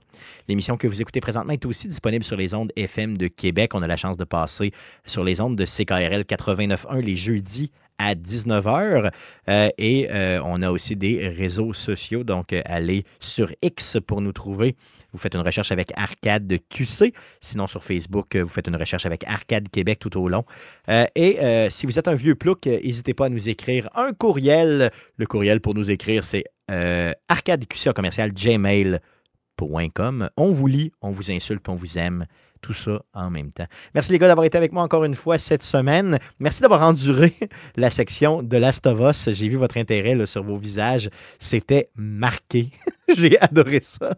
L'émission 0.48 0.76
que 0.76 0.88
vous 0.88 1.00
écoutez 1.00 1.20
présentement 1.20 1.52
est 1.52 1.66
aussi 1.66 1.88
disponible 1.88 2.24
sur 2.24 2.36
les 2.36 2.54
ondes 2.54 2.72
FM 2.76 3.16
de 3.16 3.28
Québec. 3.28 3.74
On 3.74 3.82
a 3.82 3.86
la 3.86 3.96
chance 3.96 4.16
de 4.16 4.24
passer 4.24 4.72
sur 5.06 5.24
les 5.24 5.40
ondes 5.40 5.56
de 5.56 5.64
CKRL 5.64 6.22
89.1 6.22 7.00
les 7.00 7.16
jeudis 7.16 7.70
à 8.00 8.14
19h. 8.14 9.12
Euh, 9.48 9.68
et 9.78 10.08
euh, 10.10 10.40
on 10.44 10.62
a 10.62 10.70
aussi 10.70 10.96
des 10.96 11.28
réseaux 11.28 11.72
sociaux. 11.72 12.24
Donc, 12.24 12.52
euh, 12.52 12.62
allez 12.64 13.04
sur 13.20 13.52
X 13.62 13.98
pour 14.06 14.20
nous 14.20 14.32
trouver. 14.32 14.74
Vous 15.12 15.18
faites 15.18 15.34
une 15.34 15.40
recherche 15.40 15.72
avec 15.72 15.92
Arcade 15.96 16.52
QC. 16.68 17.12
Sinon, 17.40 17.66
sur 17.66 17.84
Facebook, 17.84 18.36
euh, 18.36 18.42
vous 18.42 18.48
faites 18.48 18.68
une 18.68 18.76
recherche 18.76 19.06
avec 19.06 19.24
Arcade 19.24 19.68
Québec 19.68 19.98
tout 19.98 20.18
au 20.18 20.28
long. 20.28 20.44
Euh, 20.88 21.04
et 21.14 21.40
euh, 21.40 21.70
si 21.70 21.86
vous 21.86 21.98
êtes 21.98 22.08
un 22.08 22.14
vieux 22.14 22.34
plouc, 22.34 22.66
n'hésitez 22.66 23.14
pas 23.14 23.26
à 23.26 23.28
nous 23.28 23.48
écrire 23.48 23.88
un 23.94 24.12
courriel. 24.12 24.90
Le 25.16 25.26
courriel 25.26 25.60
pour 25.60 25.74
nous 25.74 25.90
écrire, 25.90 26.24
c'est 26.24 26.44
euh, 26.70 27.12
arcadeqc 27.28 27.92
commercial 27.92 28.32
gmail.com. 28.32 30.30
On 30.36 30.52
vous 30.52 30.66
lit, 30.66 30.92
on 31.02 31.10
vous 31.10 31.30
insulte, 31.30 31.68
on 31.68 31.74
vous 31.74 31.98
aime. 31.98 32.26
Tout 32.60 32.74
ça 32.74 33.00
en 33.14 33.30
même 33.30 33.50
temps. 33.52 33.64
Merci 33.94 34.12
les 34.12 34.18
gars 34.18 34.28
d'avoir 34.28 34.44
été 34.44 34.58
avec 34.58 34.72
moi 34.72 34.82
encore 34.82 35.04
une 35.04 35.14
fois 35.14 35.38
cette 35.38 35.62
semaine. 35.62 36.18
Merci 36.40 36.60
d'avoir 36.60 36.82
enduré 36.82 37.32
la 37.76 37.90
section 37.90 38.42
de 38.42 38.56
Last 38.58 38.86
of 38.86 39.00
Us. 39.00 39.32
J'ai 39.32 39.48
vu 39.48 39.56
votre 39.56 39.78
intérêt 39.78 40.14
là, 40.14 40.26
sur 40.26 40.42
vos 40.42 40.58
visages. 40.58 41.08
C'était 41.38 41.88
marqué. 41.96 42.70
J'ai 43.16 43.40
adoré 43.40 43.80
ça. 43.80 44.14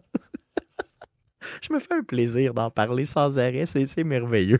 Je 1.61 1.73
me 1.73 1.79
fais 1.79 1.93
un 1.93 2.03
plaisir 2.03 2.53
d'en 2.53 2.69
parler 2.69 3.05
sans 3.05 3.37
arrêt. 3.37 3.65
C'est 3.65 3.85
c'est 3.87 4.03
merveilleux. 4.03 4.59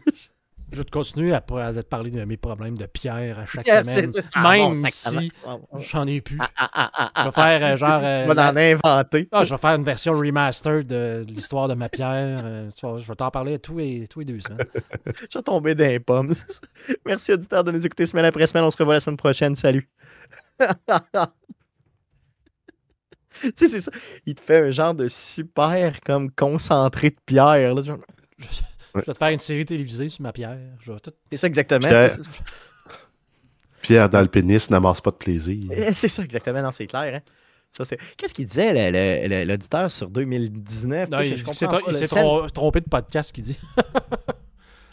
Je 0.72 0.80
vais 0.80 0.86
te 0.86 0.92
continuer 0.92 1.32
à, 1.34 1.38
à 1.38 1.74
te 1.74 1.82
parler 1.82 2.10
de 2.10 2.24
mes 2.26 2.38
problèmes 2.38 2.76
de 2.76 2.88
pierre 2.88 3.38
à 3.38 3.46
chaque 3.46 3.68
semaine. 3.86 4.10
ah, 4.34 4.42
bon, 4.58 4.70
Même 4.72 4.90
si 4.90 5.32
j'en 5.82 6.08
ai 6.08 6.20
plus. 6.20 6.40
ah, 6.42 6.50
ah, 6.58 6.92
ah, 6.96 7.12
Je 7.20 7.24
vais 7.26 7.32
faire 7.32 7.64
euh, 7.74 7.78
genre. 7.78 8.02
euh, 8.04 8.26
vas 8.28 8.34
la- 8.34 8.52
en 8.52 8.56
inventer. 8.58 9.28
Ah, 9.32 9.44
je 9.44 9.54
vais 9.54 9.58
faire 9.60 9.76
une 9.76 9.84
version 9.84 10.14
remaster 10.14 10.84
de, 10.84 11.24
de 11.26 11.32
l'histoire 11.32 11.68
de 11.68 11.76
ma 11.76 11.90
pierre. 11.90 12.42
euh, 12.44 12.70
je 12.98 13.08
vais 13.08 13.16
t'en 13.16 13.30
parler 13.30 13.60
tous 13.60 13.78
les, 13.78 14.08
tous 14.08 14.20
les 14.20 14.26
deux 14.26 14.40
semaines. 14.40 14.66
Je 15.30 15.38
vais 15.38 15.44
tomber 15.44 15.76
dans 15.76 15.86
les 15.88 16.00
pommes. 16.00 16.32
Merci, 17.06 17.34
auditeurs, 17.34 17.64
de 17.64 17.72
nous 17.72 17.86
écouter 17.86 18.08
semaine 18.08 18.26
après 18.26 18.48
semaine. 18.48 18.64
On 18.64 18.72
se 18.72 18.78
revoit 18.78 18.96
la 18.96 19.00
semaine 19.02 19.18
prochaine. 19.18 19.56
Salut. 19.56 19.88
Tu 23.44 23.52
sais, 23.56 23.68
c'est 23.68 23.82
ça. 23.82 23.92
Il 24.26 24.36
te 24.36 24.42
fait 24.42 24.68
un 24.68 24.72
genre 24.72 24.94
de 24.94 25.08
super 25.08 26.00
comme 26.02 26.32
concentré 26.32 27.10
de 27.12 27.18
pierre. 27.26 27.74
là, 27.74 27.82
genre. 27.82 27.98
Je, 28.38 28.46
je 28.96 29.00
vais 29.00 29.14
te 29.14 29.18
faire 29.18 29.30
une 29.30 29.40
série 29.40 29.66
télévisée 29.66 30.10
sur 30.10 30.22
ma 30.22 30.32
pierre. 30.32 30.58
Je 30.82 30.92
vais 30.92 31.00
tout. 31.00 31.12
C'est 31.32 31.38
ça 31.38 31.48
exactement. 31.48 31.88
Pierre. 33.82 34.10
dans 34.10 34.22
le 34.22 34.28
pénis 34.28 34.70
n'amasse 34.70 35.02
pas 35.02 35.12
de 35.12 35.18
plaisir. 35.18 35.70
Eh, 35.72 35.94
C'est 35.94 36.08
ça 36.08 36.24
exactement. 36.24 36.62
Non, 36.62 36.72
c'est 36.72 36.88
clair. 36.88 37.16
Hein? 37.16 37.22
Ça, 37.72 37.86
c'est... 37.86 37.98
Qu'est-ce 38.18 38.36
qu'il 38.36 38.46
disait, 38.46 39.46
l'auditeur, 39.46 39.90
sur 39.90 40.08
2019? 40.10 41.10
Non, 41.10 41.18
Tu 41.20 41.38
sais, 41.38 41.52
il 41.88 41.96
s'est 42.08 42.18
trompé 42.54 42.82
de 42.82 42.86
podcast, 42.90 43.32
qu'il 43.32 43.44
dit. 43.46 43.58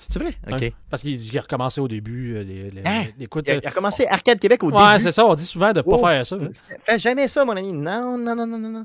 C'est 0.09 0.19
vrai? 0.19 0.35
OK. 0.51 0.61
Ouais. 0.61 0.73
Parce 0.89 1.03
qu'il 1.03 1.17
dit 1.17 1.29
qu'il 1.29 1.39
a 1.39 1.43
recommencé 1.43 1.81
au 1.81 1.89
début. 1.89 2.35
euh, 2.37 2.43
Les, 2.43 2.71
les- 2.71 2.83
Hein? 2.87 3.05
Il, 3.19 3.25
a, 3.27 3.55
il 3.57 3.67
a 3.67 3.71
commencé 3.71 4.07
Arcade 4.07 4.39
Québec 4.41 4.63
au 4.63 4.71
Ouais, 4.71 4.93
début? 4.93 5.03
c'est 5.03 5.13
ça. 5.13 5.27
On 5.27 5.35
dit 5.35 5.45
souvent 5.45 5.73
de 5.73 5.81
pas 5.83 5.91
Oh. 5.93 5.99
faire 6.07 6.27
ça. 6.27 6.37
hein. 6.37 6.49
Fais 6.83 6.99
jamais 6.99 7.29
ça, 7.29 7.45
mon 7.45 7.57
ami. 7.57 7.73
Non, 7.73 8.17
non, 8.17 8.35
non, 8.35 8.47
non, 8.47 8.59
non, 8.59 8.71
non. 8.71 8.85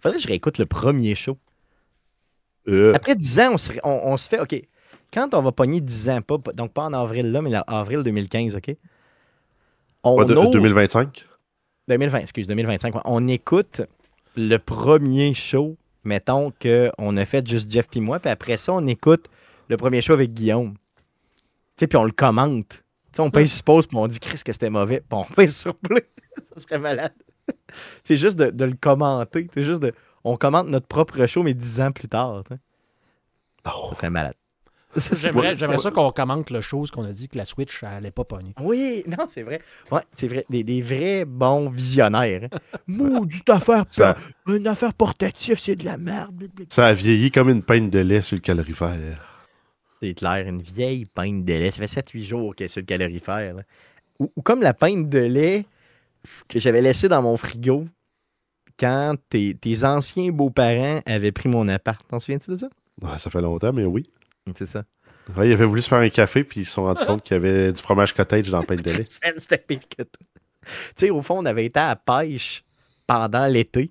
Faudrait 0.00 0.18
que 0.18 0.22
je 0.22 0.28
réécoute 0.28 0.58
le 0.58 0.66
premier 0.66 1.14
show. 1.16 1.36
Euh, 2.68 2.92
Après 2.94 3.14
10 3.16 3.40
ans, 3.40 3.50
on 3.54 3.58
se, 3.58 3.72
on, 3.82 4.00
on 4.12 4.16
se 4.16 4.28
fait, 4.28 4.40
OK, 4.40 4.62
quand 5.12 5.34
on 5.34 5.42
va 5.42 5.52
pogner 5.52 5.80
10 5.80 6.08
ans, 6.10 6.20
pas, 6.20 6.36
donc 6.54 6.72
pas 6.72 6.84
en 6.84 6.92
avril 6.92 7.32
là, 7.32 7.42
mais 7.42 7.56
en 7.56 7.62
avril 7.66 8.02
2015, 8.04 8.54
OK? 8.54 8.76
On 10.04 10.16
pas 10.18 10.24
de- 10.24 10.34
ouvre- 10.36 10.50
2025? 10.50 11.24
2020, 11.88 12.18
excuse, 12.20 12.46
2025. 12.46 12.94
ouais. 12.94 13.00
On 13.06 13.26
écoute 13.26 13.80
le 14.36 14.58
premier 14.58 15.34
show, 15.34 15.76
mettons 16.04 16.52
qu'on 16.62 17.16
a 17.16 17.24
fait 17.24 17.46
juste 17.48 17.72
Jeff 17.72 17.88
puis 17.88 18.00
moi, 18.00 18.20
puis 18.20 18.30
après 18.30 18.56
ça, 18.58 18.72
on 18.74 18.86
écoute 18.86 19.26
le 19.68 19.76
premier 19.76 20.00
show 20.00 20.12
avec 20.14 20.32
Guillaume. 20.34 20.74
Tu 20.74 20.80
sais, 21.80 21.86
puis 21.86 21.96
on 21.96 22.04
le 22.04 22.12
commente. 22.12 22.68
Tu 22.68 22.76
sais, 23.16 23.20
on 23.22 23.30
paye 23.30 23.48
sur 23.48 23.62
pause, 23.64 23.86
puis 23.86 23.96
on 23.96 24.06
dit, 24.06 24.18
Chris, 24.20 24.40
que 24.44 24.52
c'était 24.52 24.70
mauvais, 24.70 24.98
puis 25.00 25.18
on 25.18 25.24
fait 25.24 25.46
sur 25.48 25.74
play. 25.74 26.08
ça 26.54 26.60
serait 26.60 26.78
malade. 26.78 27.14
C'est 28.04 28.16
juste 28.16 28.36
de, 28.38 28.50
de 28.50 28.64
le 28.64 28.74
commenter. 28.74 29.48
C'est 29.54 29.62
juste 29.62 29.80
de. 29.82 29.92
On 30.24 30.36
commente 30.36 30.68
notre 30.68 30.86
propre 30.86 31.24
show, 31.26 31.42
mais 31.42 31.54
10 31.54 31.80
ans 31.80 31.92
plus 31.92 32.08
tard. 32.08 32.42
sais. 32.48 32.56
Ça 33.64 33.94
serait 33.96 34.10
malade. 34.10 34.34
J'aimerais, 35.16 35.54
j'aimerais 35.54 35.78
ça 35.78 35.90
qu'on 35.90 36.10
commente 36.12 36.48
le 36.50 36.62
chose 36.62 36.90
qu'on 36.90 37.04
a 37.04 37.12
dit 37.12 37.28
que 37.28 37.36
la 37.36 37.44
Switch, 37.44 37.82
elle 37.82 37.88
allait 37.90 38.10
pas 38.10 38.24
pogner. 38.24 38.54
Oui, 38.58 39.04
non, 39.06 39.26
c'est 39.28 39.42
vrai. 39.42 39.60
Ouais, 39.92 40.00
c'est 40.14 40.28
vrai. 40.28 40.46
Des, 40.48 40.64
des 40.64 40.80
vrais 40.80 41.26
bons 41.26 41.68
visionnaires. 41.68 42.48
hein. 42.50 42.58
Maudite 42.86 43.48
affaire, 43.50 43.84
Ça, 43.90 44.16
une 44.46 44.66
affaire 44.66 44.94
portative, 44.94 45.58
c'est 45.60 45.76
de 45.76 45.84
la 45.84 45.98
merde. 45.98 46.48
ça 46.70 46.86
a 46.86 46.92
vieilli 46.94 47.30
comme 47.30 47.50
une 47.50 47.62
peine 47.62 47.90
de 47.90 47.98
lait 47.98 48.22
sur 48.22 48.36
le 48.36 48.40
calorifère. 48.40 49.37
C'est 50.02 50.14
clair, 50.14 50.46
une 50.46 50.62
vieille 50.62 51.06
pinte 51.06 51.44
de 51.44 51.52
lait. 51.52 51.70
Ça 51.70 51.86
fait 51.86 52.00
7-8 52.00 52.24
jours 52.24 52.54
qu'elle 52.54 52.66
est 52.66 52.68
sur 52.68 52.80
le 52.80 52.86
calorifère. 52.86 53.54
là. 53.54 53.62
Ou, 54.18 54.30
ou 54.36 54.42
comme 54.42 54.62
la 54.62 54.74
pinte 54.74 55.08
de 55.08 55.18
lait 55.18 55.64
que 56.48 56.58
j'avais 56.60 56.82
laissée 56.82 57.08
dans 57.08 57.22
mon 57.22 57.36
frigo 57.36 57.86
quand 58.78 59.16
tes, 59.28 59.54
tes 59.54 59.84
anciens 59.84 60.30
beaux-parents 60.30 61.00
avaient 61.06 61.32
pris 61.32 61.48
mon 61.48 61.68
appart. 61.68 62.00
T'en 62.08 62.20
souviens-tu 62.20 62.50
de 62.52 62.56
ça? 62.56 62.68
Ouais, 63.02 63.18
ça 63.18 63.30
fait 63.30 63.40
longtemps, 63.40 63.72
mais 63.72 63.84
oui. 63.84 64.04
C'est 64.56 64.66
ça. 64.66 64.84
Ouais, 65.36 65.48
ils 65.48 65.52
avaient 65.52 65.66
voulu 65.66 65.82
se 65.82 65.88
faire 65.88 65.98
un 65.98 66.08
café, 66.08 66.42
puis 66.42 66.60
ils 66.60 66.64
se 66.64 66.72
sont 66.72 66.84
rendus 66.84 67.04
compte 67.04 67.22
qu'il 67.22 67.34
y 67.34 67.36
avait 67.36 67.72
du 67.72 67.82
fromage 67.82 68.14
cottage 68.14 68.48
dans 68.50 68.60
la 68.60 68.66
peine 68.66 68.80
de 68.80 68.90
lait. 68.90 69.02
Semaine, 69.08 69.34
C'était 69.36 69.58
pire 69.58 69.80
que 69.80 70.02
tout. 70.02 70.24
Tu 70.62 70.70
sais, 70.96 71.10
au 71.10 71.20
fond, 71.22 71.38
on 71.38 71.44
avait 71.44 71.66
été 71.66 71.78
à 71.80 71.88
la 71.88 71.96
pêche 71.96 72.64
pendant 73.06 73.46
l'été. 73.46 73.90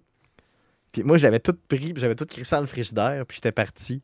Puis 0.91 1.04
moi, 1.04 1.17
j'avais 1.17 1.39
tout 1.39 1.54
pris, 1.67 1.93
puis 1.93 2.02
j'avais 2.02 2.15
tout 2.15 2.26
crissé 2.26 2.56
dans 2.56 2.62
le 2.62 2.67
frigidaire, 2.67 3.26
puis 3.26 3.36
j'étais 3.36 3.52
parti. 3.52 4.02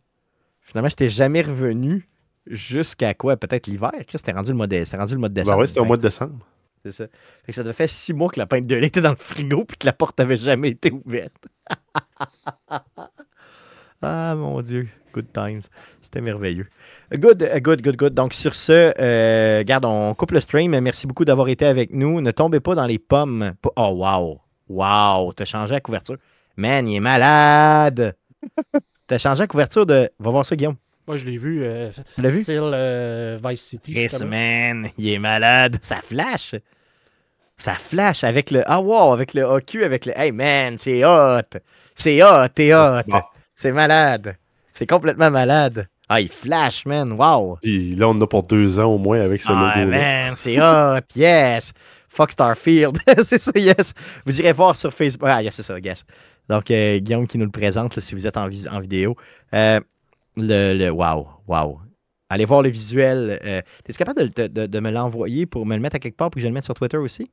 Finalement, 0.63 0.89
j'étais 0.89 1.10
jamais 1.10 1.41
revenu 1.41 2.10
jusqu'à 2.47 3.13
quoi? 3.13 3.38
Peut-être 3.38 3.67
l'hiver. 3.67 3.91
C'était 4.10 4.32
rendu 4.32 4.52
le 4.52 4.58
mois 4.58 4.67
de, 4.67 4.97
rendu 4.97 5.13
le 5.13 5.19
mois 5.19 5.30
de 5.30 5.34
décembre. 5.34 5.60
ouais, 5.60 5.67
c'était 5.67 5.80
au 5.80 5.86
mois 5.86 5.97
de 5.97 6.02
décembre. 6.02 6.45
C'est 6.86 6.91
ça. 6.91 7.06
Fait 7.45 7.52
que 7.52 7.54
ça 7.54 7.63
devait 7.63 7.73
faire 7.73 7.89
six 7.89 8.13
mois 8.13 8.30
que 8.30 8.39
la 8.39 8.45
pinte 8.45 8.67
de 8.67 8.76
lait 8.76 8.88
était 8.88 9.02
dans 9.02 9.12
le 9.12 9.15
frigo 9.15 9.63
puis 9.63 9.78
que 9.78 9.86
la 9.86 9.93
porte 9.93 10.19
avait 10.19 10.38
jamais 10.38 10.69
été 10.69 10.91
ouverte. 10.91 11.34
ah 14.02 14.36
mon 14.36 14.62
Dieu. 14.62 14.89
Good 15.13 15.32
times. 15.32 15.62
C'était 16.02 16.21
merveilleux. 16.21 16.67
Good, 17.13 17.49
uh, 17.56 17.62
good, 17.62 17.82
good, 17.82 17.95
good. 17.95 18.13
Donc 18.13 18.34
sur 18.34 18.56
ce, 18.56 18.93
euh, 18.99 19.63
garde, 19.63 19.86
on 19.86 20.13
coupe 20.15 20.32
le 20.32 20.41
stream. 20.41 20.78
Merci 20.80 21.08
beaucoup 21.08 21.23
d'avoir 21.23 21.47
été 21.47 21.65
avec 21.65 21.93
nous. 21.93 22.19
Ne 22.19 22.32
tombez 22.32 22.60
pas 22.60 22.76
dans 22.76 22.88
les 22.88 22.99
pommes. 22.99 23.54
Oh 23.76 23.93
wow. 23.95 24.41
Wow. 24.67 25.34
T'as 25.34 25.45
changé 25.45 25.73
la 25.73 25.82
couverture. 25.82 26.17
Man, 26.58 26.88
il 26.88 26.97
est 26.97 26.99
malade. 26.99 28.15
T'as 29.07 29.17
changé 29.17 29.41
la 29.41 29.47
couverture 29.47 29.85
de. 29.85 30.09
Va 30.19 30.31
voir 30.31 30.45
ça, 30.45 30.55
Guillaume. 30.55 30.75
Moi, 31.07 31.17
je 31.17 31.25
l'ai 31.25 31.37
vu. 31.37 31.63
Euh, 31.63 31.89
Tu 32.15 32.21
l'as 32.21 32.31
vu? 32.31 32.41
Style 32.43 32.59
euh, 32.73 33.37
Vice 33.43 33.61
City. 33.61 33.93
Chris, 33.93 34.25
man, 34.25 34.87
il 34.97 35.09
est 35.13 35.19
malade. 35.19 35.77
Ça 35.81 35.99
flash. 36.01 36.55
Ça 37.57 37.73
flash 37.75 38.23
avec 38.23 38.51
le. 38.51 38.63
Ah, 38.65 38.81
wow, 38.81 39.11
avec 39.11 39.33
le 39.33 39.43
OQ, 39.43 39.83
avec 39.83 40.05
le. 40.05 40.13
Hey, 40.17 40.31
man, 40.31 40.77
c'est 40.77 41.03
hot. 41.05 41.41
C'est 41.95 42.23
hot, 42.23 42.47
t'es 42.55 42.73
hot. 42.73 43.01
Bon. 43.07 43.21
C'est 43.55 43.71
malade. 43.71 44.35
C'est 44.71 44.87
complètement 44.87 45.29
malade. 45.29 45.87
Ah, 46.09 46.19
il 46.19 46.29
flash, 46.29 46.85
man. 46.85 47.11
Wow. 47.13 47.57
Puis 47.61 47.95
là, 47.95 48.07
on 48.07 48.11
en 48.11 48.21
a 48.21 48.27
pour 48.27 48.43
deux 48.43 48.79
ans 48.79 48.85
au 48.93 48.97
moins 48.97 49.21
avec 49.21 49.41
ce 49.41 49.51
Ah, 49.51 49.73
logo-là. 49.75 49.97
man, 49.97 50.33
c'est 50.35 50.59
hot. 50.61 51.01
Yes. 51.15 51.73
Fuck 52.09 52.31
Starfield. 52.31 52.97
c'est 53.27 53.39
ça, 53.39 53.51
yes. 53.55 53.93
Vous 54.25 54.39
irez 54.39 54.51
voir 54.51 54.75
sur 54.75 54.93
Facebook. 54.93 55.27
Ah, 55.31 55.41
yes, 55.43 55.55
c'est 55.55 55.63
ça, 55.63 55.77
yes. 55.79 56.03
Donc, 56.49 56.69
euh, 56.71 56.99
Guillaume 56.99 57.27
qui 57.27 57.38
nous 57.38 57.45
le 57.45 57.51
présente, 57.51 57.95
là, 57.95 58.01
si 58.01 58.15
vous 58.15 58.27
êtes 58.27 58.38
en, 58.38 58.45
en 58.47 58.79
vidéo. 58.79 59.15
Euh, 59.53 59.79
le, 60.36 60.73
le. 60.77 60.89
Wow, 60.89 61.27
wow. 61.47 61.79
Allez 62.29 62.45
voir 62.45 62.62
le 62.62 62.69
visuel. 62.69 63.39
Euh, 63.43 63.62
T'es-tu 63.84 63.97
capable 63.97 64.27
de, 64.29 64.47
de- 64.47 64.65
de- 64.65 64.79
me 64.79 64.89
l'envoyer 64.91 65.45
pour 65.45 65.65
me 65.65 65.75
le 65.75 65.82
mettre 65.82 65.95
à 65.95 65.99
quelque 65.99 66.17
part 66.17 66.29
pour 66.32 66.36
que 66.36 66.41
je 66.41 66.47
le 66.47 66.53
mette 66.53 66.65
sur 66.65 66.73
Twitter 66.73 66.97
aussi? 66.97 67.29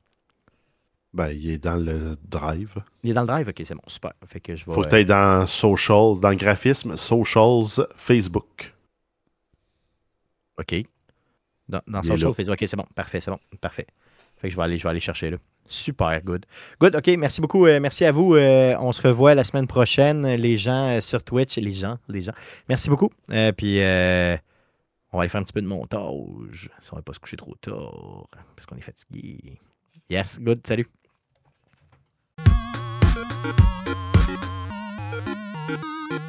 Ben, 1.13 1.29
il 1.29 1.49
est 1.49 1.57
dans 1.57 1.75
le 1.75 2.13
drive. 2.23 2.75
Il 3.03 3.09
est 3.09 3.13
dans 3.13 3.21
le 3.21 3.27
drive? 3.27 3.47
Ok, 3.49 3.61
c'est 3.65 3.75
bon, 3.75 3.81
super. 3.87 4.13
Fait 4.25 4.39
que 4.39 4.55
je 4.55 4.65
vais. 4.65 4.73
Faut 4.73 4.81
que 4.83 4.95
tu 4.95 5.05
dans 5.05 5.45
social, 5.45 6.19
dans 6.21 6.29
le 6.29 6.35
graphisme, 6.35 6.95
socials, 6.95 7.85
Facebook. 7.95 8.73
OK. 10.57 10.83
Dans, 11.67 11.81
dans 11.87 12.03
social 12.03 12.29
là. 12.29 12.33
Facebook. 12.33 12.57
OK, 12.61 12.67
c'est 12.69 12.77
bon. 12.77 12.85
Parfait, 12.95 13.19
c'est 13.19 13.31
bon. 13.31 13.39
Parfait. 13.59 13.87
Fait 14.41 14.47
que 14.47 14.53
je 14.53 14.57
vais 14.57 14.63
aller, 14.63 14.77
je 14.79 14.83
vais 14.83 14.89
aller 14.89 14.99
chercher 14.99 15.29
là. 15.29 15.37
Super, 15.65 16.19
good. 16.23 16.45
Good, 16.79 16.95
OK. 16.95 17.07
Merci 17.17 17.41
beaucoup. 17.41 17.67
euh, 17.67 17.79
merci 17.79 18.03
à 18.05 18.11
vous. 18.11 18.33
Euh, 18.33 18.75
on 18.79 18.91
se 18.91 19.01
revoit 19.03 19.35
la 19.35 19.43
semaine 19.43 19.67
prochaine, 19.67 20.27
les 20.27 20.57
gens 20.57 20.97
euh, 20.97 20.99
sur 20.99 21.23
Twitch. 21.23 21.57
Les 21.57 21.73
gens, 21.73 21.99
les 22.07 22.21
gens. 22.21 22.33
Merci 22.67 22.89
beaucoup. 22.89 23.11
Puis, 23.55 23.79
on 25.13 25.17
va 25.17 25.21
aller 25.21 25.29
faire 25.29 25.41
un 25.41 25.43
petit 25.43 25.53
peu 25.53 25.61
de 25.61 25.67
montage. 25.67 26.69
Si 26.81 26.89
on 26.91 26.95
va 26.95 27.03
pas 27.03 27.13
se 27.13 27.19
coucher 27.19 27.37
trop 27.37 27.53
tard, 27.61 28.27
parce 28.55 28.65
qu'on 28.65 28.77
est 28.77 28.81
fatigué. 28.81 29.59
Yes, 30.09 30.39
good. 30.39 30.65
Salut. 30.65 30.87